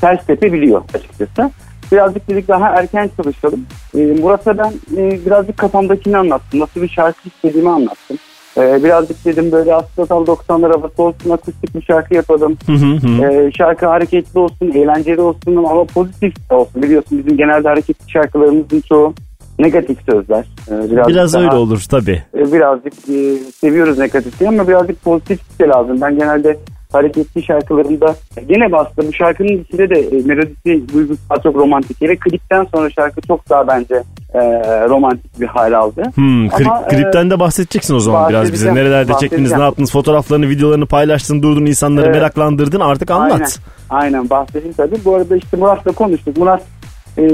[0.00, 1.50] ters tepebiliyor açıkçası.
[1.92, 3.66] Birazcık dedik daha erken çalışalım.
[3.96, 6.60] E, Murat'a ben e, birazcık kafamdakini anlattım.
[6.60, 8.18] Nasıl bir şarkı istediğimi anlattım.
[8.56, 12.56] E, birazcık dedim böyle aslında tam 90'lar havası olsun akustik bir şarkı yapalım.
[12.66, 13.24] Hı hı hı.
[13.26, 16.82] Ee, şarkı hareketli olsun, eğlenceli olsun ama pozitif de olsun.
[16.82, 19.14] Biliyorsun bizim genelde hareketli şarkılarımızın çoğu
[19.58, 20.46] negatif sözler.
[20.68, 22.22] Ee, birazcık Biraz daha- öyle olur tabii.
[22.34, 26.00] e, birazcık e, seviyoruz negatifi ama birazcık pozitif de lazım.
[26.00, 26.58] Ben genelde
[26.92, 28.14] hareketli şarkılarımda
[28.48, 29.08] gene bastı.
[29.08, 32.00] Bu şarkının içinde de e, melodisi duygusu daha çok romantik.
[32.02, 33.94] Hele klipten sonra şarkı çok daha bence
[34.34, 34.40] e,
[34.88, 36.02] romantik bir hal aldı.
[36.14, 38.74] Hmm, kri- Ama, e, klipten de bahsedeceksin o zaman biraz bize.
[38.74, 42.14] Nerelerde çektiniz, ne yaptınız, fotoğraflarını, videolarını paylaştın, durdun, insanları Evet.
[42.14, 42.80] meraklandırdın.
[42.80, 43.32] Artık anlat.
[43.90, 44.96] Aynen, aynen bahsedeyim tabii.
[45.04, 46.36] Bu arada işte Murat'la konuştuk.
[46.36, 46.62] Murat
[47.18, 47.24] e,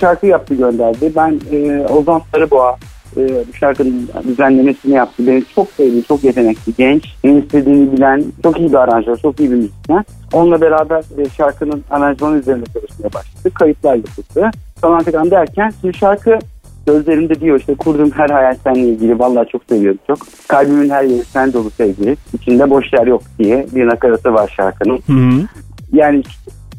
[0.00, 1.12] şarkı yaptı gönderdi.
[1.16, 2.76] Ben e, Ozan Sarıboğa
[3.16, 5.26] e, bu şarkının düzenlemesini yaptı.
[5.26, 9.50] Beni çok sevdi, çok yetenekli, genç, ne istediğini bilen, çok iyi bir aranjör, çok iyi
[9.50, 10.04] bir müzisyen.
[10.32, 13.54] Onunla beraber e, şarkının aranjmanı üzerinde çalışmaya başladık.
[13.54, 14.50] Kayıtlar yapıldı.
[14.80, 16.38] Falan filan derken şimdi şarkı
[16.86, 19.18] Sözlerinde diyor işte kurduğum her hayal seninle ilgili.
[19.18, 20.18] Vallahi çok seviyorum çok.
[20.48, 22.16] Kalbimin her yeri sen dolu sevgili.
[22.34, 25.00] İçinde boş yer yok diye bir nakaratı var şarkının.
[25.06, 25.46] Hı hı.
[25.92, 26.22] Yani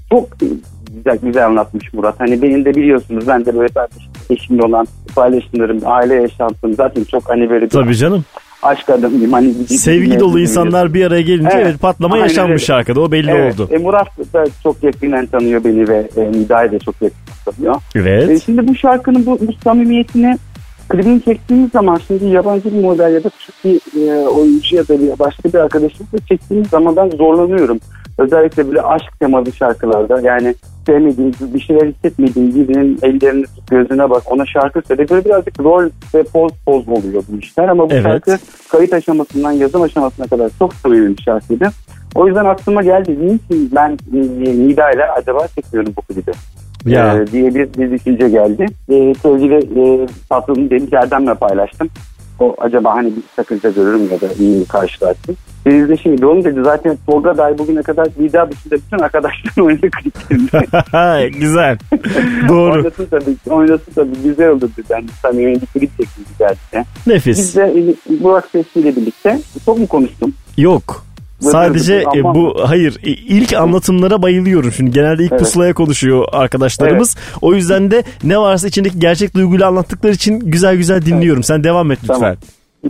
[0.09, 2.19] çok güzel güzel anlatmış Murat.
[2.19, 7.29] Hani benim de biliyorsunuz ben de böyle kardeşim, eşimle olan paylaşımlarım, aile yaşantım zaten çok
[7.29, 8.25] hani böyle bir Tabii canım.
[8.63, 9.33] aşk adamıyım.
[9.33, 12.65] Hani Sevgi dolu insanlar bir araya gelince Evet, evet, patlama aynen yaşanmış öyle.
[12.65, 13.01] şarkıda.
[13.01, 13.69] O belli Evet, oldu.
[13.73, 17.75] E, Murat da çok yakinen tanıyor beni ve e, Nida'yı da çok yakinen tanıyor.
[17.95, 18.29] Evet.
[18.29, 20.37] E, şimdi bu şarkının bu, bu samimiyetini
[20.89, 24.99] klibini çektiğimiz zaman şimdi yabancı bir model ya da Türk bir e, oyuncu ya da
[25.01, 27.79] bir başka bir arkadaşımızla çektiğimiz zaman ben zorlanıyorum.
[28.17, 30.55] Özellikle böyle aşk temalı şarkılarda yani
[30.85, 35.09] sevmediğim, bir şeyler hissetmediğim birinin ellerini tut, gözüne bak ona şarkı söyle.
[35.09, 38.03] Böyle birazcık rol ve poz poz oluyor bu işler ama bu Evet.
[38.03, 38.37] şarkı
[38.71, 41.69] kayıt aşamasından yazım aşamasına kadar çok samimi bir şarkıydı.
[42.15, 43.17] O yüzden aklıma geldi.
[43.21, 43.97] Niçin ben
[44.67, 46.31] Nida ile acaba çekiyorum bu klibi?
[46.85, 47.15] Ya.
[47.15, 48.65] Ee, diye bir, bir düşünce geldi.
[48.89, 50.07] Ee, sevgili e,
[50.69, 51.89] dedim ki Erdem'le paylaştım.
[52.39, 55.37] O acaba hani bir sakınca görür mü ya da iyi mi karşılarsın?
[55.65, 61.29] Deniz'de şimdi oğlum dedi zaten Tolga Day bugüne kadar Nida dışında bütün arkadaşlarım oynadı kliplerinde.
[61.39, 61.77] Güzel.
[62.49, 62.73] Doğru.
[62.73, 64.85] oynasın tabii, oynasın tabii güzel olur dedi.
[64.89, 66.85] Yani samimi bir klip çekildi gerçekten.
[67.07, 67.37] Nefis.
[67.37, 70.33] Biz de Burak Sesli ile birlikte çok mu konuştum?
[70.57, 71.06] Yok.
[71.39, 74.71] Sadece e, bu hayır e, ilk anlatımlara bayılıyorum.
[74.71, 75.41] Şimdi genelde ilk Evet.
[75.41, 77.15] pusulaya konuşuyor arkadaşlarımız.
[77.41, 81.43] O yüzden de ne varsa içindeki gerçek duyguyla anlattıkları için güzel güzel dinliyorum.
[81.43, 82.19] Sen devam et lütfen.
[82.19, 82.35] Tamam.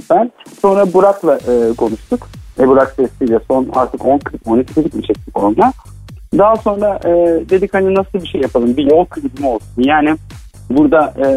[0.10, 0.32] Ben
[0.62, 2.28] sonra Burak'la e, konuştuk.
[2.60, 5.74] Ebru Akses'iyle son artık 10 klip 12 klip mi çektik onunla.
[6.38, 7.10] Daha sonra e,
[7.50, 10.16] dedik hani nasıl bir şey yapalım bir yol klibi olsun yani
[10.70, 11.28] burada e,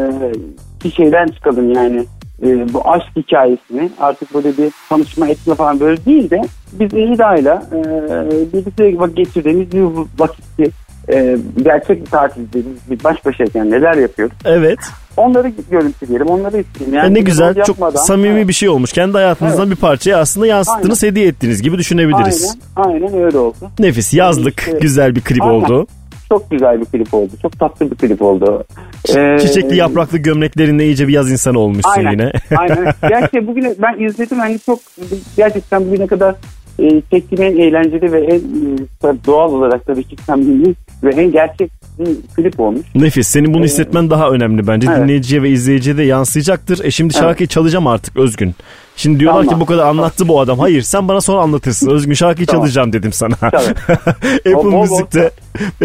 [0.84, 2.04] bir şeyden çıkalım yani
[2.42, 6.40] e, bu aşk hikayesini artık böyle bir tanışma etme falan böyle değil de
[6.72, 9.82] biz Nida'yla e, birlikte vakit geçirdiğimiz bir
[10.18, 10.70] vakitti
[11.12, 14.78] e, gerçek bir tatilde biz bir baş başayken neler yapıyoruz Evet.
[15.16, 16.98] onları görüntüleyelim onları isteyelim.
[16.98, 18.92] E ne güzel çok yapmadan- samimi bir şey olmuş.
[18.92, 19.76] Kendi hayatınızdan Evet.
[19.76, 22.56] bir parçayı aslında yansıttınız, hediye ettiğiniz gibi düşünebiliriz.
[22.76, 23.56] Aynen, aynen öyle oldu.
[23.78, 25.54] Nefis yazlık İşte- güzel bir klip Aynen.
[25.54, 25.86] oldu.
[26.32, 27.30] Çok güzel bir klip oldu.
[27.42, 28.64] Çok tatlı bir klip oldu.
[29.16, 32.10] Ee, Çiçekli yapraklı gömleklerinle iyice bir yaz insanı olmuşsun Aynen.
[32.10, 32.32] yine.
[32.56, 32.86] Aynen.
[33.08, 34.78] Gerçi bugüne ben izledim hani çok
[35.36, 36.34] gerçekten bugüne kadar
[36.78, 38.38] e, çektiğim en eğlenceli ve en
[39.08, 42.86] e, doğal olarak tabii ki samimi ve en gerçek bir klip olmuş.
[42.94, 43.28] Nefis.
[43.28, 44.88] Senin bunu hissetmen daha önemli bence.
[44.90, 45.02] Evet.
[45.02, 46.84] Dinleyiciye ve izleyiciye de yansıyacaktır.
[46.84, 47.22] E şimdi Evet.
[47.22, 48.54] şarkıyı çalacağım artık Özgün.
[48.96, 49.54] Şimdi diyorlar Tamam.
[49.54, 50.58] ki bu kadar anlattı bu adam.
[50.58, 51.90] Hayır sen bana sonra anlatırsın.
[51.90, 52.62] Özgün şarkıyı Tamam.
[52.64, 53.34] çalacağım dedim sana.
[53.34, 53.54] Tabii.
[54.38, 54.80] Apple Bol bol bol.
[54.80, 55.30] Müzik'te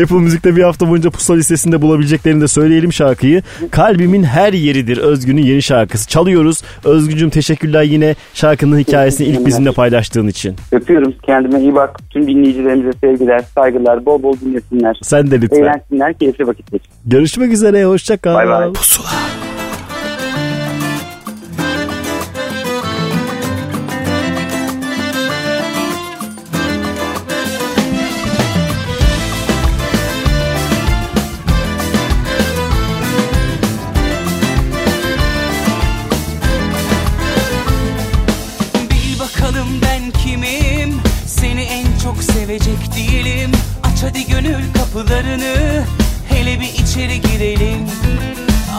[0.03, 3.41] Apple Müzik'te bir hafta boyunca pusula listesinde bulabileceklerini de söyleyelim şarkıyı.
[3.71, 6.07] Kalbimin her yeridir Özgün'ün yeni şarkısı.
[6.09, 6.61] Çalıyoruz.
[6.83, 10.55] Özgüncüm teşekkürler yine şarkının hikayesini ilk bizimle paylaştığın için.
[10.71, 11.99] Öpüyorum kendime iyi bak.
[12.09, 14.99] Tüm dinleyicilerimize sevgiler, saygılar, bol bol dinlesinler.
[15.03, 15.81] Sen de lütfen.
[15.95, 16.91] Eğlensinler, keyifli vakit geçsin.
[17.05, 17.85] Görüşmek üzere.
[17.85, 18.35] Hoşça kal.
[18.35, 18.69] Bay bay.
[18.69, 18.75] Bil
[47.45, 47.87] içeri girelim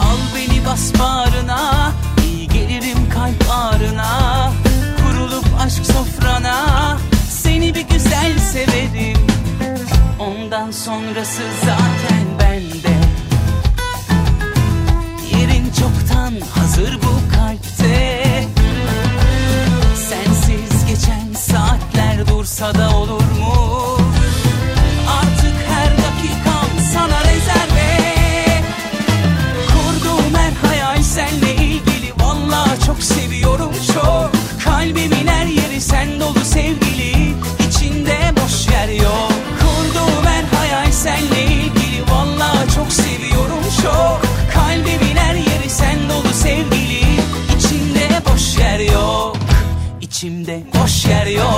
[0.03, 1.91] Al beni bas bağrına
[2.23, 4.51] İyi gelirim kalp ağrına.
[4.97, 6.97] Kurulup aşk sofrana
[7.29, 9.17] Seni bir güzel severim.
[10.19, 12.97] Ondan sonrası zaten bende.
[15.37, 18.43] Yerin çoktan hazır bu kalpte.
[20.09, 22.96] Sensiz geçen saatler dursa da
[50.27, 51.56] İçimde boş yer yok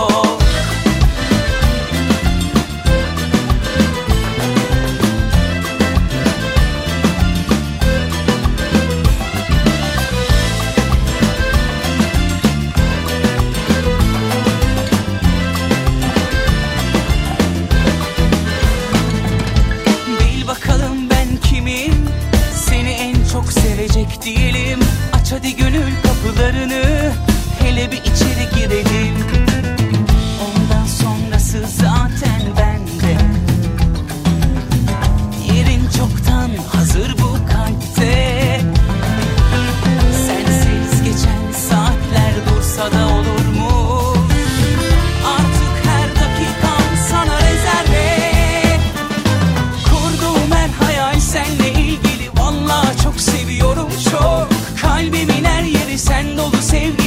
[55.99, 56.98] sen dolu sevgili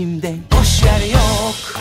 [0.00, 0.34] İçimde.
[0.52, 1.80] Boş yer yok.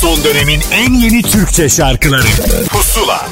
[0.00, 2.26] Son dönemin en yeni Türkçe şarkıları.
[2.68, 3.28] Pusula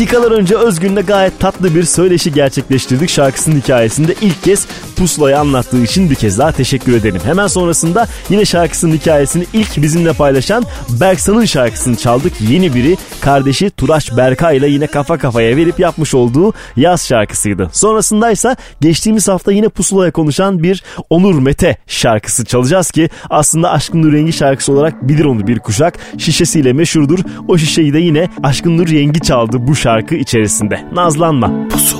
[0.00, 3.10] Dakikalar önce Özgün'le gayet tatlı bir söyleşi gerçekleştirdik.
[3.10, 4.66] Şarkısının hikayesinde ilk kez
[5.00, 7.20] pusulayı anlattığı için bir kez daha teşekkür ederim.
[7.24, 10.64] Hemen sonrasında yine şarkısının hikayesini ilk bizimle paylaşan
[11.00, 12.32] Berksan'ın şarkısını çaldık.
[12.40, 17.70] Yeni biri kardeşi Turaş Berkay ile yine kafa kafaya verip yapmış olduğu yaz şarkısıydı.
[17.72, 24.02] Sonrasında ise geçtiğimiz hafta yine pusulaya konuşan bir Onur Mete şarkısı çalacağız ki aslında Aşkın
[24.02, 25.98] Nur Rengi şarkısı olarak bilir onu bir kuşak.
[26.18, 27.18] Şişesiyle meşhurdur.
[27.48, 30.84] O şişeyi de yine Aşkın Nur Rengi çaldı bu şarkı içerisinde.
[30.92, 31.68] Nazlanma.
[31.68, 31.99] Pusula.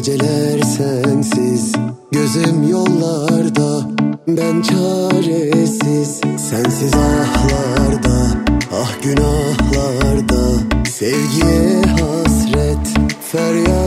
[0.00, 1.72] Geceler sensiz
[2.12, 3.88] Gözüm yollarda
[4.28, 6.20] Ben çaresiz.
[6.50, 8.26] Sensiz ahlarda
[8.72, 10.58] Ah günahlarda
[10.90, 12.94] Sevgiye hasret
[13.32, 13.79] Feryatlarda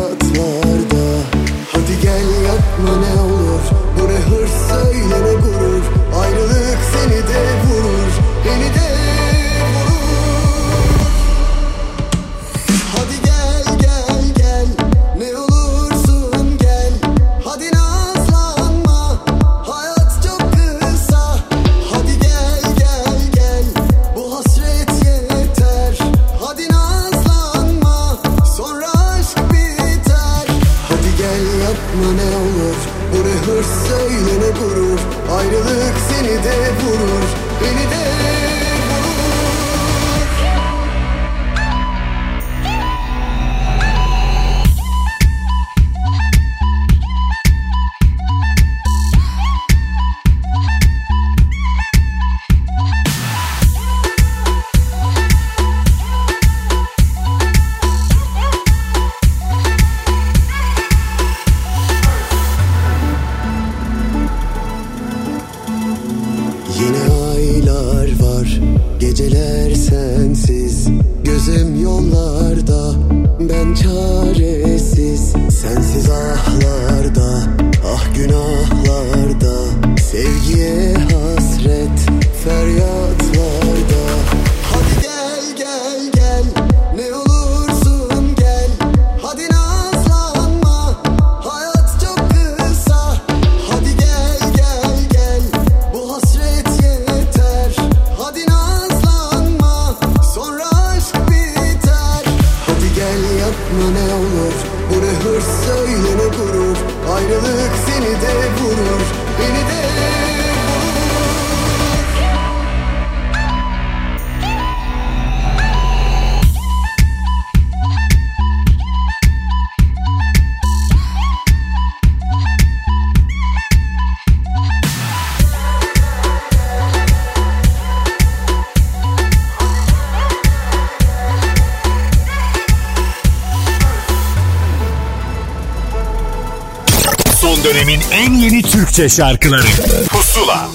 [138.93, 139.63] Türkçe şarkıları.
[140.09, 140.67] Pusula.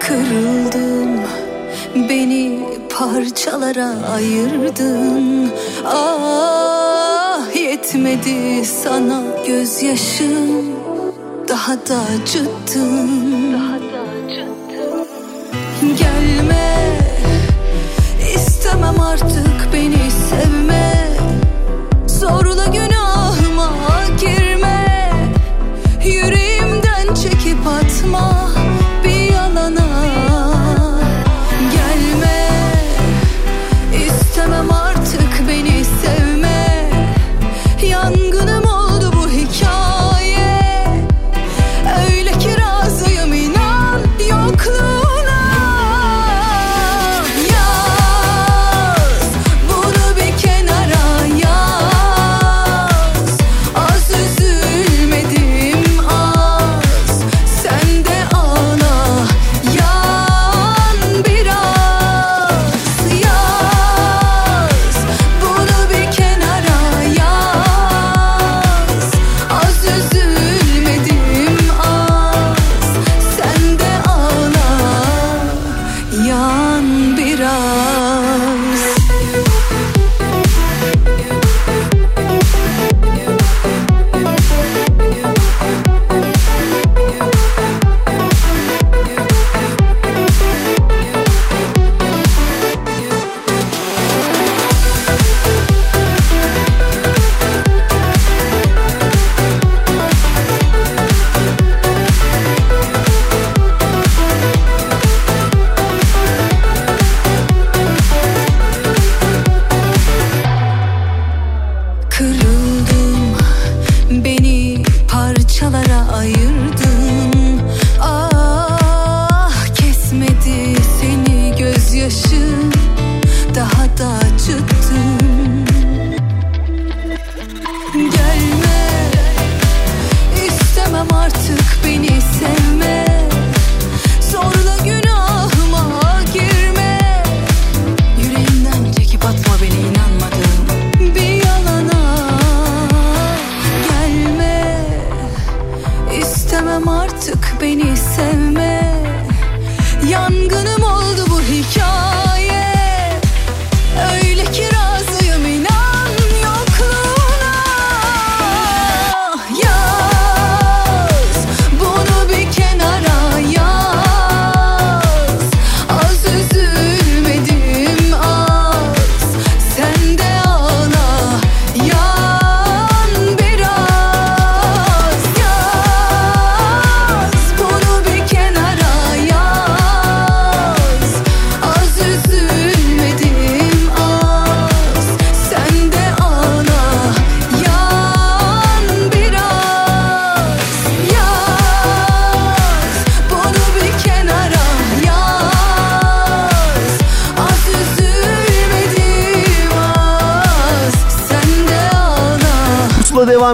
[0.00, 1.20] Kırıldım
[1.94, 2.60] Beni
[2.98, 5.50] parçalara ayırdın.
[5.86, 10.66] Ah yetmedi sana gözyaşım.
[11.48, 13.10] Daha da acıttın.
[15.98, 16.76] Gelme
[18.36, 19.51] istemem artık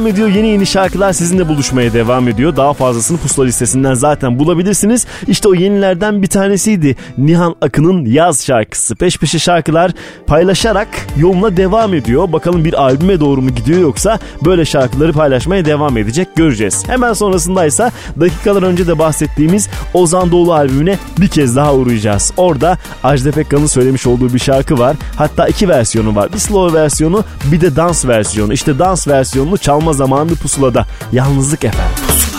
[0.08, 0.28] ediyor.
[0.28, 2.56] Yeni yeni şarkılar sizinle buluşmaya devam ediyor.
[2.56, 5.06] Daha fazlasını Pusula listesinden zaten bulabilirsiniz.
[5.26, 6.96] İşte o yenilerden bir tanesiydi.
[7.18, 8.96] Nihan Akın'ın Yaz şarkısı.
[8.96, 9.92] Peş peşe şarkılar
[10.26, 12.32] paylaşarak yoluna devam ediyor.
[12.32, 16.88] Bakalım bir albüme doğru mu gidiyor yoksa böyle şarkıları paylaşmaya devam edecek göreceğiz.
[16.88, 17.90] Hemen sonrasındaysa
[18.20, 22.32] dakikalar önce de bahsettiğimiz Ozan Doğulu albümüne bir kez daha uğrayacağız.
[22.36, 24.96] Orada Ajda Pekkan'ın söylemiş olduğu bir şarkı var.
[25.16, 26.32] Hatta iki versiyonu var.
[26.32, 28.52] Bir slow versiyonu bir de dans versiyonu.
[28.52, 30.86] İşte dans versiyonunu çalma zamanı pusulada.
[31.12, 32.04] Yalnızlık efendim.
[32.18, 32.37] Gidiyor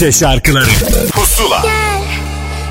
[0.00, 0.70] Türkçe şarkıları.
[1.12, 1.62] Pusula.
[1.62, 2.02] Gel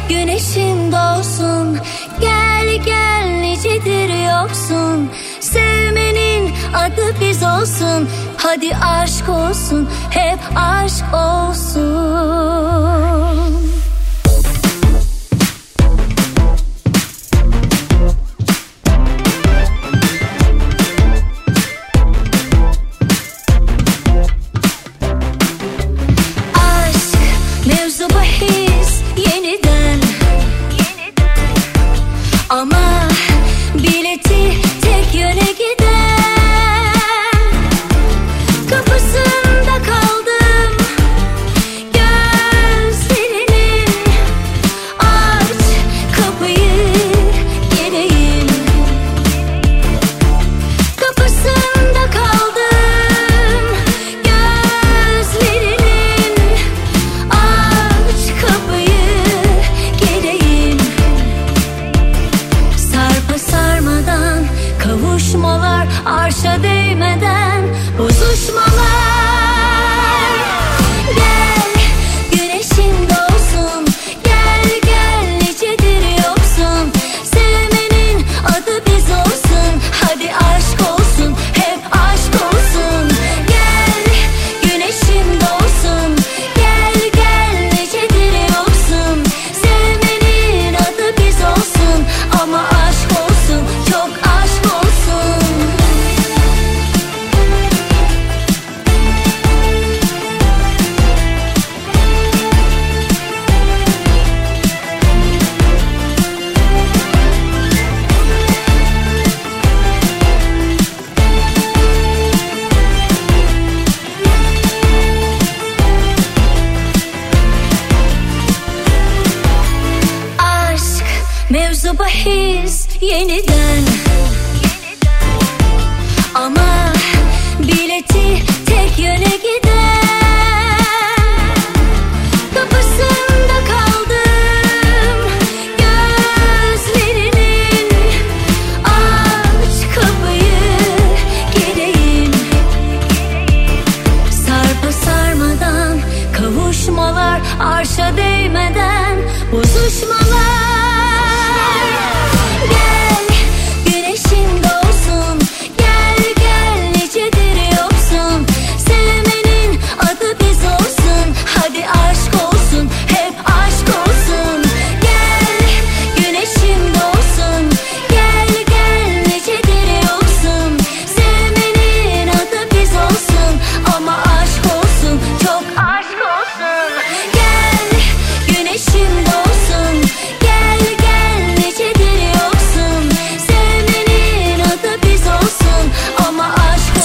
[0.10, 1.78] güneşin doğsun.
[2.22, 5.12] Gel gel nicedir yoksun.
[5.40, 8.10] Sevmenin adı biz olsun.
[8.38, 12.89] Hadi aşk olsun hep aşk olsun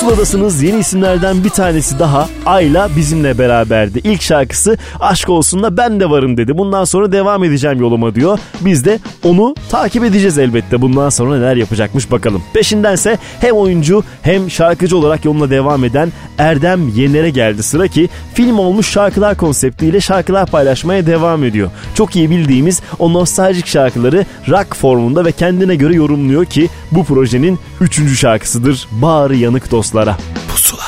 [0.04, 4.00] aşk olsun Pusuladasınız yeni isimlerden bir tanesi daha Ayla bizimle beraberdi.
[4.04, 6.58] İlk şarkısı Aşk Olsun'la ben de varım dedi.
[6.58, 8.38] Bundan sonra devam edeceğim yoluma diyor.
[8.60, 10.80] Biz de onu takip edeceğiz elbette.
[10.82, 12.42] Bundan sonra neler yapacakmış bakalım.
[12.54, 18.58] Peşindense hem oyuncu hem şarkıcı olarak yoluna devam eden Erdem Yener'e geldi sıra ki film
[18.58, 21.70] olmuş şarkılar konseptiyle şarkılar paylaşmaya devam ediyor.
[21.94, 27.58] Çok iyi bildiğimiz o nostaljik şarkıları rock formunda ve kendine göre yorumluyor ki bu projenin
[27.80, 28.88] üçüncü şarkısıdır.
[29.02, 30.16] Bağrı yanık dostlara.
[30.48, 30.82] Pusula.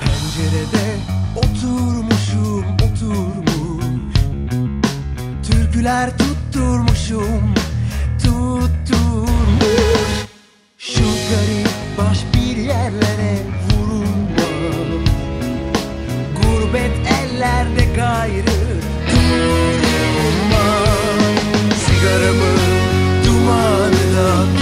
[0.00, 0.96] Pencerede
[1.36, 4.14] oturmuşum oturmuş
[5.50, 7.54] Türküler tutturmuşum
[8.22, 9.32] tutturmuş
[10.78, 11.68] Şu garip
[11.98, 14.48] baş bir yerlere vurulma
[16.42, 18.60] Gurbet ellerde gayrı
[19.10, 20.64] durma
[21.74, 22.58] Sigaramın
[23.26, 24.61] dumanı da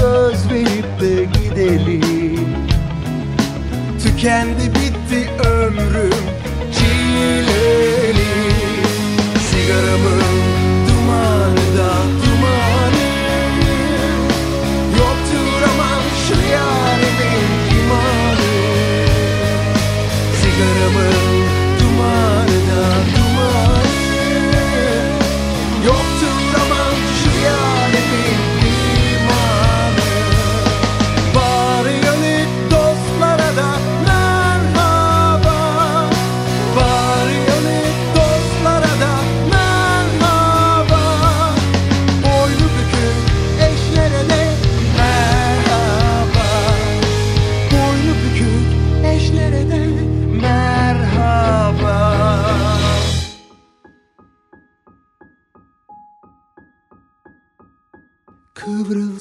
[0.00, 2.48] söz verip de gidelim.
[4.02, 4.79] Tükendi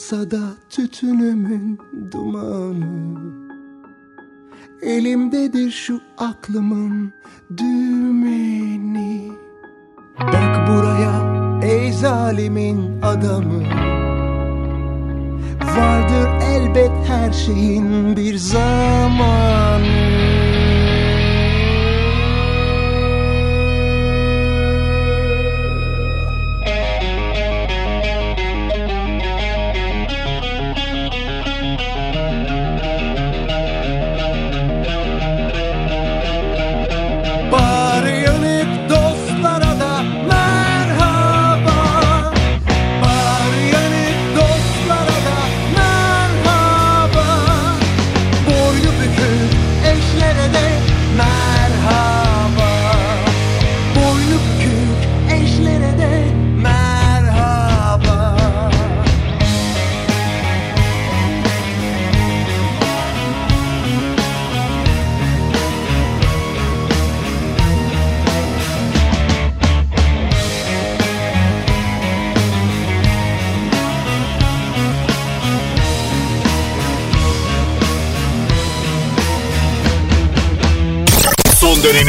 [0.10, 1.80] Kıvrılsa da tütünümün
[2.12, 3.20] dumanı.
[4.82, 7.14] Elimdedir şu aklımın
[7.58, 9.32] dümeni
[10.20, 13.64] Bak buraya ey zalimin adamı.
[15.78, 20.19] Vardır elbet her şeyin bir zamanı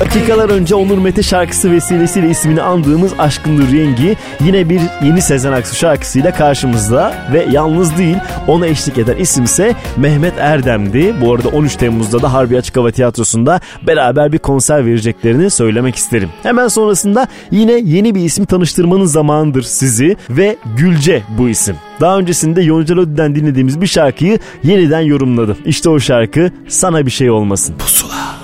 [0.00, 5.76] Dakikalar önce Onur Mete şarkısı vesilesiyle ismini andığımız Aşkın Rengi yine bir yeni Sezen Aksu
[5.76, 8.16] şarkısıyla karşımızda ve yalnız değil
[8.46, 11.14] ona eşlik eden isimse Mehmet Erdem'di.
[11.20, 16.28] Bu arada 13 Temmuz'da da Harbi Açık Hava Tiyatrosu'nda beraber bir konser vereceklerini söylemek isterim.
[16.42, 21.76] Hemen sonrasında yine yeni bir isim tanıştırmanın zamanıdır sizi ve Gülce bu isim.
[22.00, 25.56] Daha öncesinde Yonca Lodi'den dinlediğimiz bir şarkıyı yeniden yorumladı.
[25.64, 27.74] İşte o şarkı Sana Bir Şey Olmasın.
[27.78, 28.39] Pusula.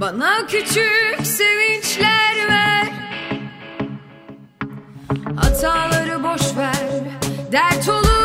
[0.00, 2.92] Bana küçük sevinçler ver.
[5.36, 6.88] Hataları boş ver.
[7.52, 8.15] Dert olur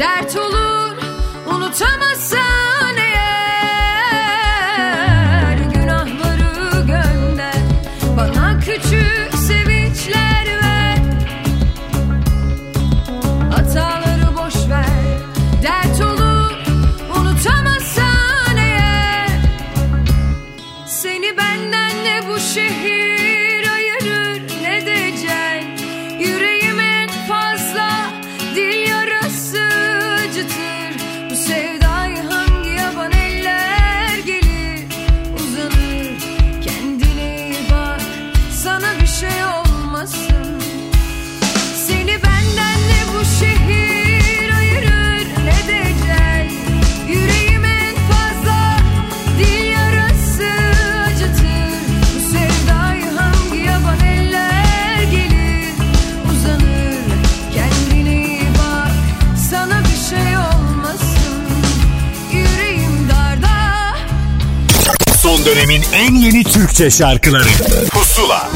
[0.00, 0.96] Dert olur
[1.46, 2.79] unutamazsan
[65.40, 67.48] Son dönemin en yeni Türkçe şarkıları.
[67.90, 68.48] Pusula.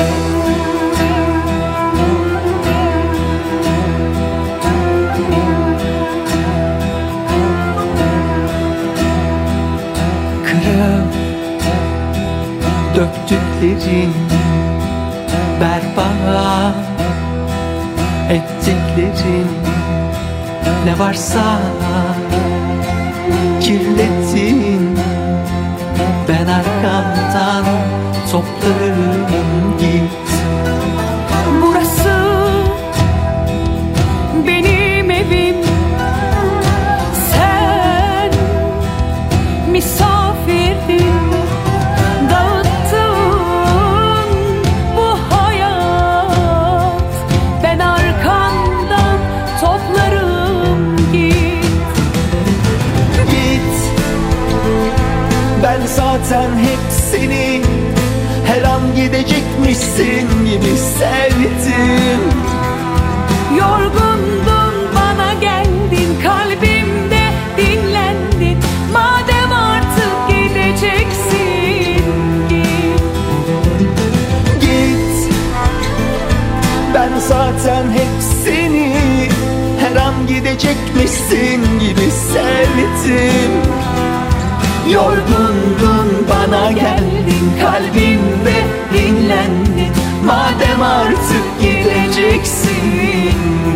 [10.47, 11.15] Kırıp
[12.97, 14.15] döktüklerin
[15.61, 16.75] berbat
[18.31, 19.49] ettiklerin
[20.85, 21.61] ne varsa
[23.61, 24.24] kirlettin
[26.29, 27.65] ben arkandan
[28.31, 29.14] toplarım
[59.25, 62.21] an gidecekmişsin gibi sevdim.
[63.59, 67.23] Yorgundun bana geldin kalbimde
[67.57, 68.59] dinlendin.
[68.93, 72.05] Madem artık gideceksin
[72.49, 73.01] git
[74.61, 75.33] Git.
[76.95, 78.95] Ben zaten hep seni
[79.81, 83.84] Her an gidecekmişsin gibi sevdim
[84.93, 89.93] Yorgundun bana geldin kalbimde dinlendin.
[90.27, 93.33] Madem artık gideceksin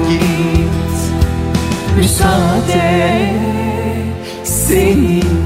[0.09, 1.13] git.
[1.97, 3.33] Müsaade
[4.45, 5.38] senin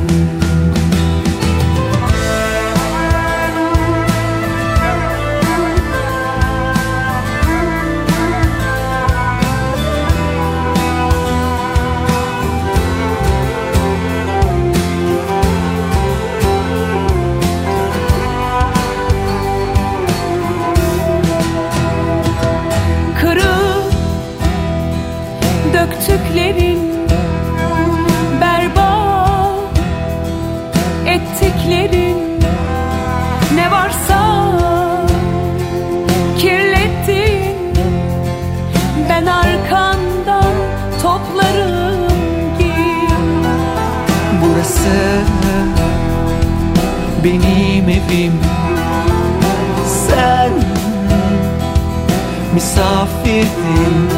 [53.22, 54.08] misafirdin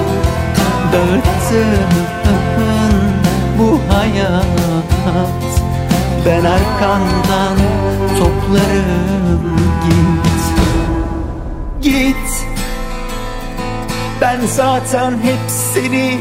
[0.93, 1.78] Dağıttın
[3.59, 4.44] bu hayat.
[6.26, 7.59] Ben arkandan
[8.18, 10.44] toplarım git.
[11.81, 12.47] Git.
[14.20, 16.18] Ben zaten hep seni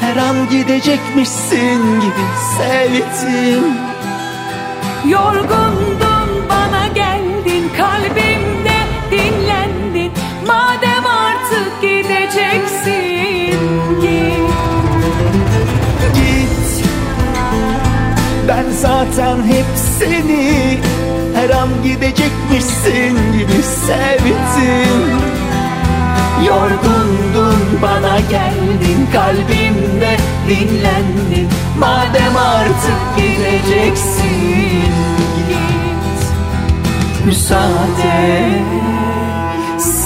[0.00, 2.24] Her an gidecekmişsin gibi
[2.58, 3.64] sevdim
[5.10, 5.57] Yorgundun
[18.88, 19.66] zaten hep
[19.98, 20.78] seni.
[21.34, 25.18] Her an gidecekmişsin gibi sevdim.
[26.46, 30.16] Yorgundun bana geldin kalbimde
[30.48, 31.48] dinlendin.
[31.78, 34.82] Madem artık gideceksin
[35.48, 36.22] git.
[37.26, 38.48] Müsaade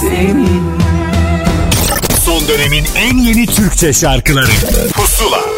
[0.01, 0.63] senin.
[2.25, 4.51] Son dönemin en yeni Türkçe şarkıları.
[4.93, 5.52] Pusula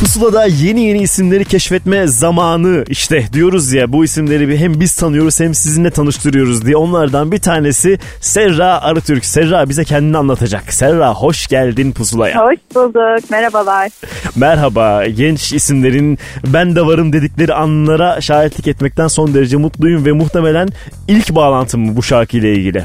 [0.00, 5.54] Pusula'da yeni yeni isimleri keşfetme zamanı işte diyoruz ya bu isimleri hem biz tanıyoruz hem
[5.54, 9.24] sizinle tanıştırıyoruz diye onlardan bir tanesi Serra Arıtürk.
[9.24, 10.72] Serra bize kendini anlatacak.
[10.72, 12.36] Serra hoş geldin Pusula'ya.
[12.38, 13.30] Hoş bulduk.
[13.30, 13.90] Merhabalar.
[14.36, 20.68] Merhaba genç isimlerin ben de varım dedikleri anlara şahitlik etmekten son derece mutluyum ve muhtemelen
[21.08, 22.84] ilk bağlantım bu şarkıyla ilgili?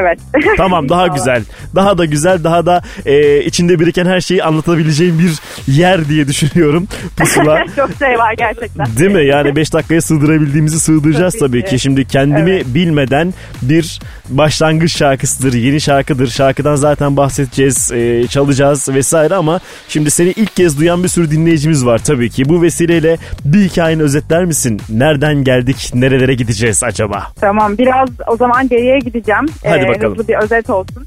[0.00, 0.18] Evet.
[0.56, 1.42] Tamam daha güzel.
[1.74, 5.32] Daha da güzel daha da e, içinde biriken her şeyi anlatabileceğim bir
[5.72, 7.64] yer diye düşünüyorum pusula.
[7.76, 8.86] Çok şey var gerçekten.
[8.98, 9.26] Değil mi?
[9.26, 11.70] Yani 5 dakikaya sığdırabildiğimizi sığdıracağız tabii, Tabii ki.
[11.70, 11.78] ki.
[11.78, 12.66] Şimdi kendimi Evet.
[12.66, 16.26] bilmeden bir başlangıç şarkısıdır, yeni şarkıdır.
[16.28, 21.86] Şarkıdan zaten bahsedeceğiz, e, çalacağız vesaire ama şimdi seni ilk kez duyan bir sürü dinleyicimiz
[21.86, 22.48] var tabii ki.
[22.48, 24.80] Bu vesileyle bir hikayeni özetler misin?
[24.90, 27.26] Nereden geldik, nerelere gideceğiz acaba?
[27.40, 29.46] Tamam biraz o zaman geriye gideceğim.
[29.64, 30.12] Hadi Ee, bakalım.
[30.12, 31.06] Hızlı bir özet olsun.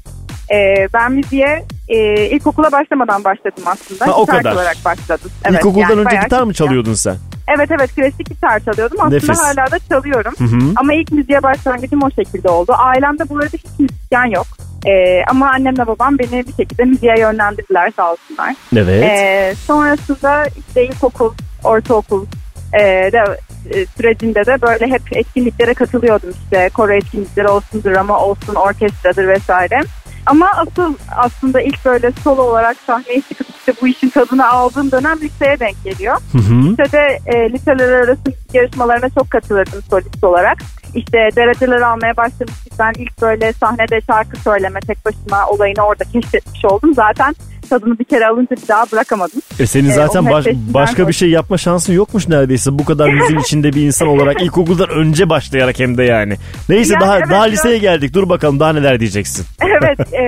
[0.52, 4.06] Ee, ben müziğe e, ilkokula başlamadan başladım aslında.
[4.06, 4.52] Ha, o Gitar kadar.
[4.52, 5.30] olarak başladım.
[5.50, 7.16] İlkokuldan yani önce gitar mı çalıyordun sen?
[7.56, 8.98] Evet evet klasik gitar çalıyordum.
[9.00, 9.38] Aslında Nefis.
[9.42, 10.32] hala da çalıyorum.
[10.38, 10.72] Hı hı.
[10.76, 12.72] Ama ilk müziğe başlangıcım o şekilde oldu.
[12.78, 14.46] Ailemde bu arada hiç müzisyen yok.
[14.86, 18.54] Ee, ama annemle babam beni bir şekilde müziğe yönlendirdiler sağ olsunlar.
[18.76, 19.02] Evet.
[19.04, 21.32] Ee, sonrasında işte ilkokul,
[21.64, 22.26] ortaokul
[22.72, 22.82] e,
[23.12, 23.24] de,
[23.70, 29.80] e, sürecinde de böyle hep etkinliklere katılıyordum işte koro etkinlikleri olsun, drama olsun, orkestradır vesaire.
[30.26, 35.18] Ama asıl aslında ilk böyle solo olarak sahneye çıkıp işte bu işin tadını aldığım dönem
[35.20, 36.16] liseye denk geliyor.
[36.32, 36.54] Hı hı.
[36.54, 38.20] Lisede e, liseler arası
[38.52, 40.58] yarışmalarına çok katılırdım solist olarak.
[40.94, 42.72] İşte dereceler almaya başlamıştık.
[42.78, 46.94] Ben ilk böyle sahnede şarkı söyleme tek başıma olayını orada keşfetmiş oldum.
[46.94, 47.34] Zaten
[47.70, 49.42] tadını bir kere alınca bir daha bırakamadım.
[49.58, 52.78] E senin Ee, zaten onun baş- başka bir şey yapma şansın yokmuş neredeyse.
[52.78, 56.36] Bu kadar müziğin içinde bir insan olarak ilkokuldan önce başlayarak hem de yani.
[56.68, 58.14] Neyse Yani daha evet, daha liseye geldik.
[58.14, 59.46] Dur bakalım daha neler diyeceksin.
[59.82, 60.24] evet e,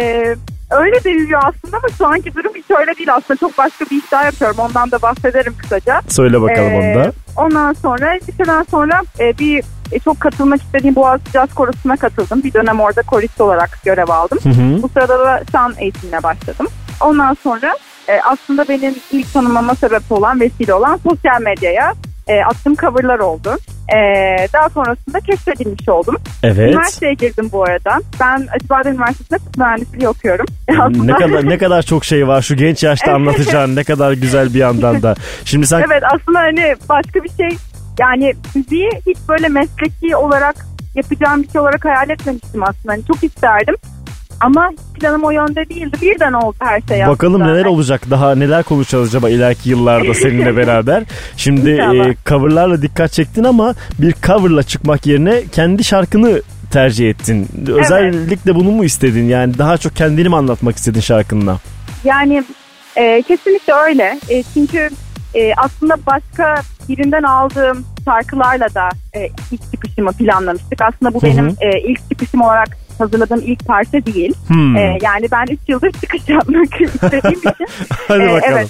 [0.71, 3.39] öyle deniliyor aslında ama şu anki durum hiç öyle değil aslında.
[3.41, 4.57] Çok başka bir iş daha yapıyorum.
[4.59, 6.01] Ondan da bahsederim kısaca.
[6.09, 7.13] Söyle bakalım Ee, onu da.
[7.37, 9.63] Ondan sonra liseden sonra e, bir
[9.93, 12.43] e, çok katılmak istediğim Boğaziçi Caz Korosu'na katıldım.
[12.45, 14.39] Bir dönem orada korist olarak görev aldım.
[14.43, 14.83] Hı hı.
[14.83, 16.67] Bu sırada da şan eğitimine başladım.
[17.03, 17.77] Ondan sonra
[18.09, 21.93] e, aslında benim ilk tanımama sebep olan, vesile olan sosyal medyaya
[22.29, 23.57] e, attığım coverlar oldu.
[23.95, 23.99] E,
[24.55, 26.17] daha sonrasında keşfedilmiş oldum.
[26.43, 26.59] Evet.
[26.59, 27.99] Üniversiteye girdim bu arada.
[28.21, 30.47] Ben Acıbadem Üniversitesi'nde tıp mühendisliği okuyorum.
[30.81, 34.55] Aslında- ne kadar ne kadar çok şey var şu genç yaşta anlatacağın ne kadar güzel
[34.55, 35.15] bir yandan da.
[35.45, 37.59] Şimdi sen Evet aslında hani başka bir şey
[38.01, 40.57] yani müziği hiç böyle mesleki olarak
[40.95, 42.93] yapacağım bir şey olarak hayal etmemiştim aslında.
[42.93, 43.75] Hani çok isterdim.
[44.43, 45.97] Ama planım o yönde değildi.
[46.03, 47.53] Birden oldu her şey Bakalım aslında.
[47.55, 51.03] neler olacak daha neler konuşacağız acaba ileriki yıllarda seninle beraber.
[51.37, 57.49] Şimdi e, coverlarla dikkat çektin ama bir coverla çıkmak yerine kendi şarkını tercih ettin.
[57.69, 59.25] Özellikle bunu mu istedin?
[59.29, 61.59] Yani daha çok kendini mi anlatmak istedin şarkınla?
[62.05, 62.45] Yani
[62.97, 64.21] e, kesinlikle öyle.
[64.29, 64.91] E, çünkü
[65.35, 66.55] e, aslında başka
[66.89, 70.81] birinden aldığım şarkılarla da e, ilk çıkışımı planlamıştık.
[70.83, 71.31] Aslında bu Hı hı.
[71.31, 74.35] benim e, ilk çıkışım olarak hazırladığım ilk parça değil.
[74.49, 74.77] Hmm.
[74.77, 77.67] E, yani ben 3 yıldır çıkış yapmak istediğim için.
[78.09, 78.53] Hadi e, bakalım.
[78.59, 78.69] Evet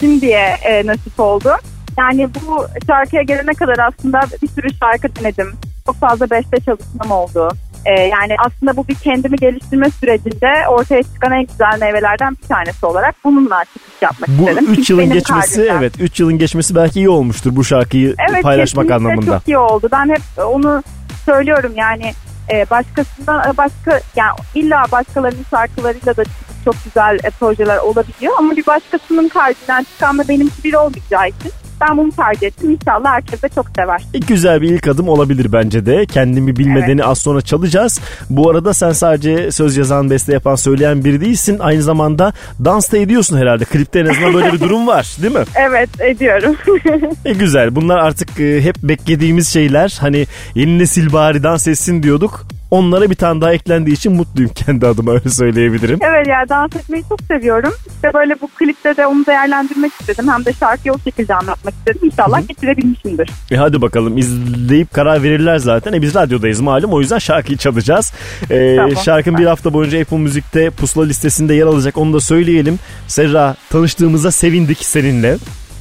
[0.00, 1.50] şimdiye e, nasip oldu.
[1.98, 5.52] Yani bu şarkıya gelene kadar aslında bir sürü şarkı denedim.
[5.86, 7.48] Çok fazla beste çalışmam oldu.
[7.84, 12.86] E, yani aslında bu bir kendimi geliştirme sürecinde ortaya çıkan en güzel meyvelerden bir tanesi
[12.86, 14.66] olarak bununla çıkış yapmak Bu istedim.
[14.72, 18.14] 3 Çünkü yılın benim geçmesi kalbimden- evet 3 yılın geçmesi belki iyi olmuştur bu şarkıyı
[18.30, 19.38] Evet paylaşmak anlamında.
[19.38, 19.88] çok iyi oldu.
[19.92, 20.82] Ben hep onu
[21.24, 22.12] söylüyorum yani
[22.52, 26.22] e, başkasından başka yani illa başkalarının şarkılarıyla da
[26.64, 31.52] çok güzel e, projeler olabiliyor ama bir başkasının kalbinden çıkan da benimki biri olmayacağı için
[31.80, 32.70] ben bunu tercih ettim.
[32.70, 34.02] İnşallah herkes de çok sever.
[34.14, 36.06] İlk güzel bir ilk adım olabilir bence de.
[36.06, 38.00] Kendimi bilmedeni az sonra çalacağız.
[38.30, 41.56] Bu arada sen sadece söz yazan, beste yapan, söyleyen biri değilsin.
[41.60, 42.32] Aynı zamanda
[42.64, 43.64] dans da ediyorsun herhalde.
[43.64, 45.44] Klipte en azından böyle bir durum var değil mi?
[45.54, 46.56] Evet ediyorum.
[47.24, 47.76] E güzel.
[47.76, 49.98] Bunlar artık e, hep beklediğimiz şeyler.
[50.00, 52.46] Hani yeni nesil bari dans etsin diyorduk.
[52.70, 55.98] Onlara bir tane daha eklendiği için mutluyum kendi adıma öyle söyleyebilirim.
[56.02, 57.72] evet ya dans etmeyi çok seviyorum.
[57.94, 60.28] İşte böyle bu klipte de onu değerlendirmek istedim.
[60.28, 62.00] Hem de şarkıyı o şekilde anlatmak istedim.
[62.04, 63.30] İnşallah getirebilmişimdir.
[63.50, 65.92] E hadi bakalım izleyip karar verirler zaten.
[65.92, 68.12] E biz radyodayız malum o yüzden şarkıyı çalacağız.
[68.50, 72.78] E, Tamam, şarkın bir hafta boyunca Apple Müzik'te pusula listesinde yer alacak onu da söyleyelim.
[73.08, 75.36] Serra tanıştığımıza sevindik seninle.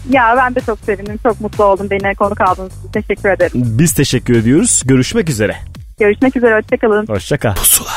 [0.09, 1.19] Ya ben de çok sevindim.
[1.23, 1.87] Çok mutlu oldum.
[1.91, 3.51] Beni konuk aldığınız için teşekkür ederim.
[3.55, 4.81] Biz teşekkür ediyoruz.
[4.85, 5.55] Görüşmek üzere.
[5.99, 6.55] Görüşmek üzere.
[6.55, 7.07] Hoşçakalın.
[7.07, 7.55] Hoşçakal.
[7.55, 7.91] Pusula.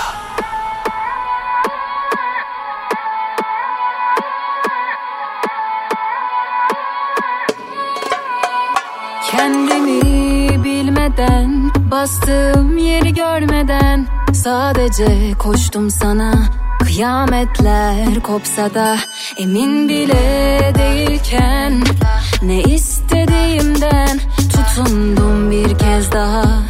[9.30, 16.32] Kendimi bilmeden Bastığım yeri görmeden Sadece koştum sana
[16.84, 18.96] Kıyametler kopsa da
[19.38, 21.82] Emin bile değilken
[22.42, 24.20] Ne istediğimden
[24.52, 26.62] Tutundum bir kez daha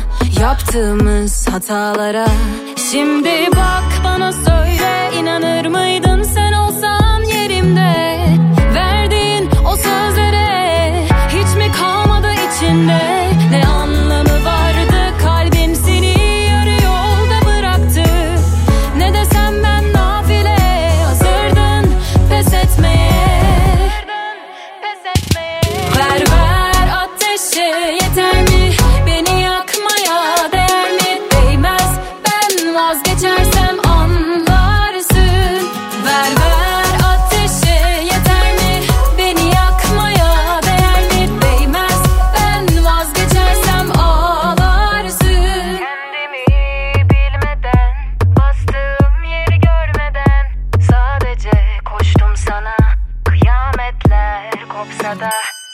[0.43, 2.27] yaptığımız hatalara.
[2.93, 8.19] Şimdi bak bana söyle inanır mıydın sen olsan yerimde?
[8.75, 13.22] Verdiğin o sözlere hiç mi kalmadı içinde?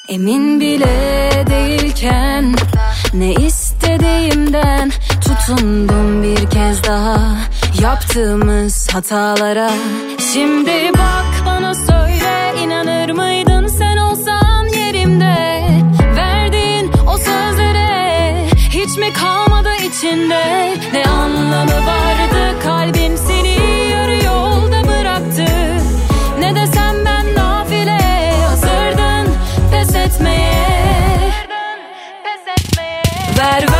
[0.09, 2.55] Emin bile değilken
[3.15, 7.37] ne istediğimden tutundum bir kez daha
[7.83, 9.71] yaptığımız hatalara.
[10.33, 15.69] Şimdi bak bana söyle inanır mıydın sen olsan yerimde
[16.17, 22.28] verdiğin o sözlere hiç mi kalmadı içinde ne anlamı var?
[33.57, 33.78] Erva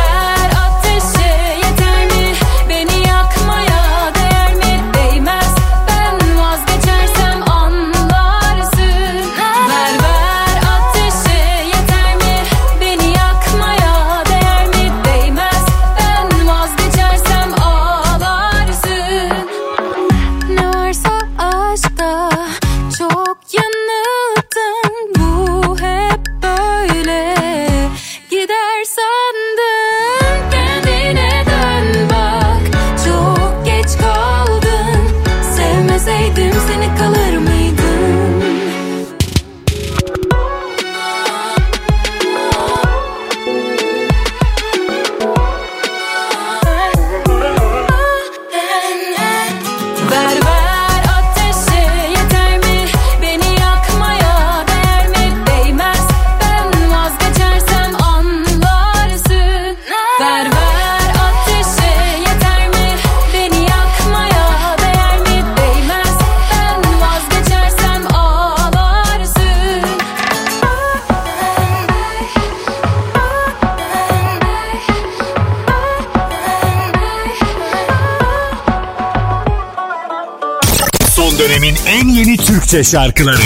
[82.69, 83.39] Bahçe şarkıları.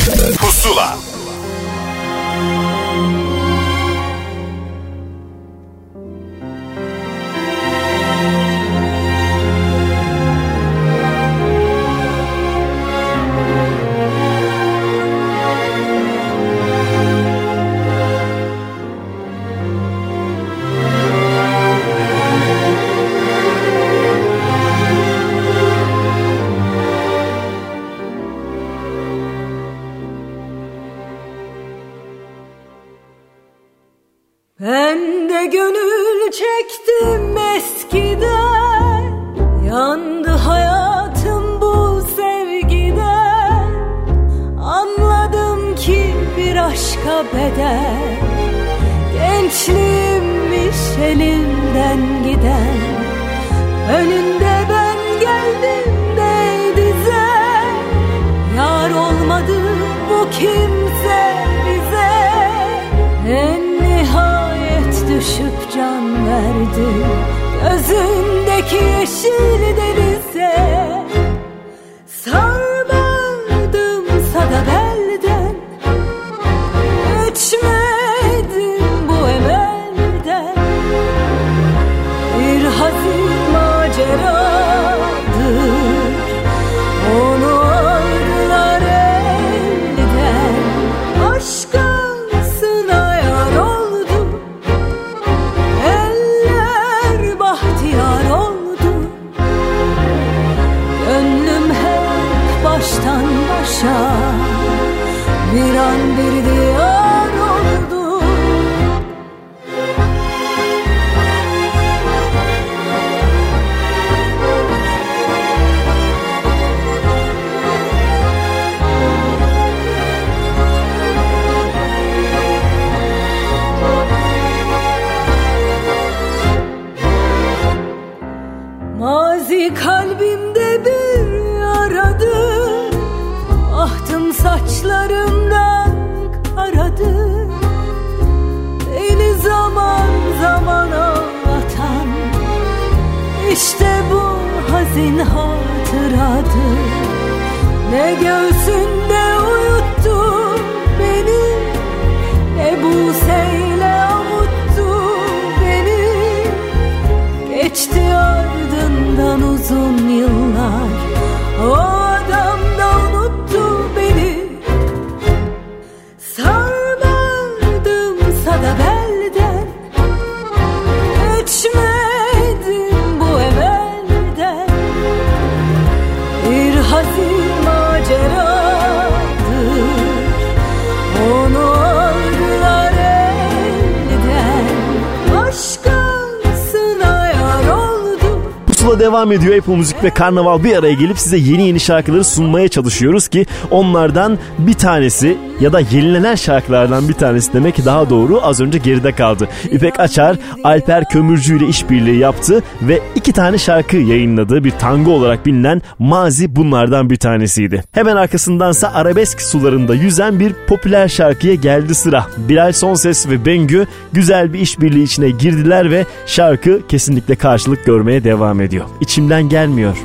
[189.23, 189.57] Devam ediyor.
[189.57, 194.39] Apple Müzik ve Karnaval bir araya gelip size yeni yeni şarkıları sunmaya çalışıyoruz ki onlardan
[194.57, 199.47] bir tanesi ya da yenilenen şarkılardan bir tanesi demek daha doğru az önce geride kaldı.
[199.71, 205.45] İpek Açar, Alper Kömürcü ile işbirliği yaptı ve iki tane şarkı yayınladığı bir tango olarak
[205.45, 207.83] bilinen Mazi bunlardan bir tanesiydi.
[207.91, 212.27] Hemen arkasındansa arabesk sularında yüzen bir popüler şarkıya geldi sıra.
[212.37, 218.61] Bilal Sonses ve Bengü güzel bir işbirliği içine girdiler ve şarkı kesinlikle karşılık görmeye devam
[218.61, 218.85] ediyor.
[219.01, 219.97] İçimden gelmiyor.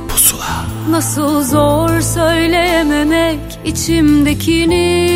[0.89, 5.09] Nasıl zor söyleyememek içimdekini.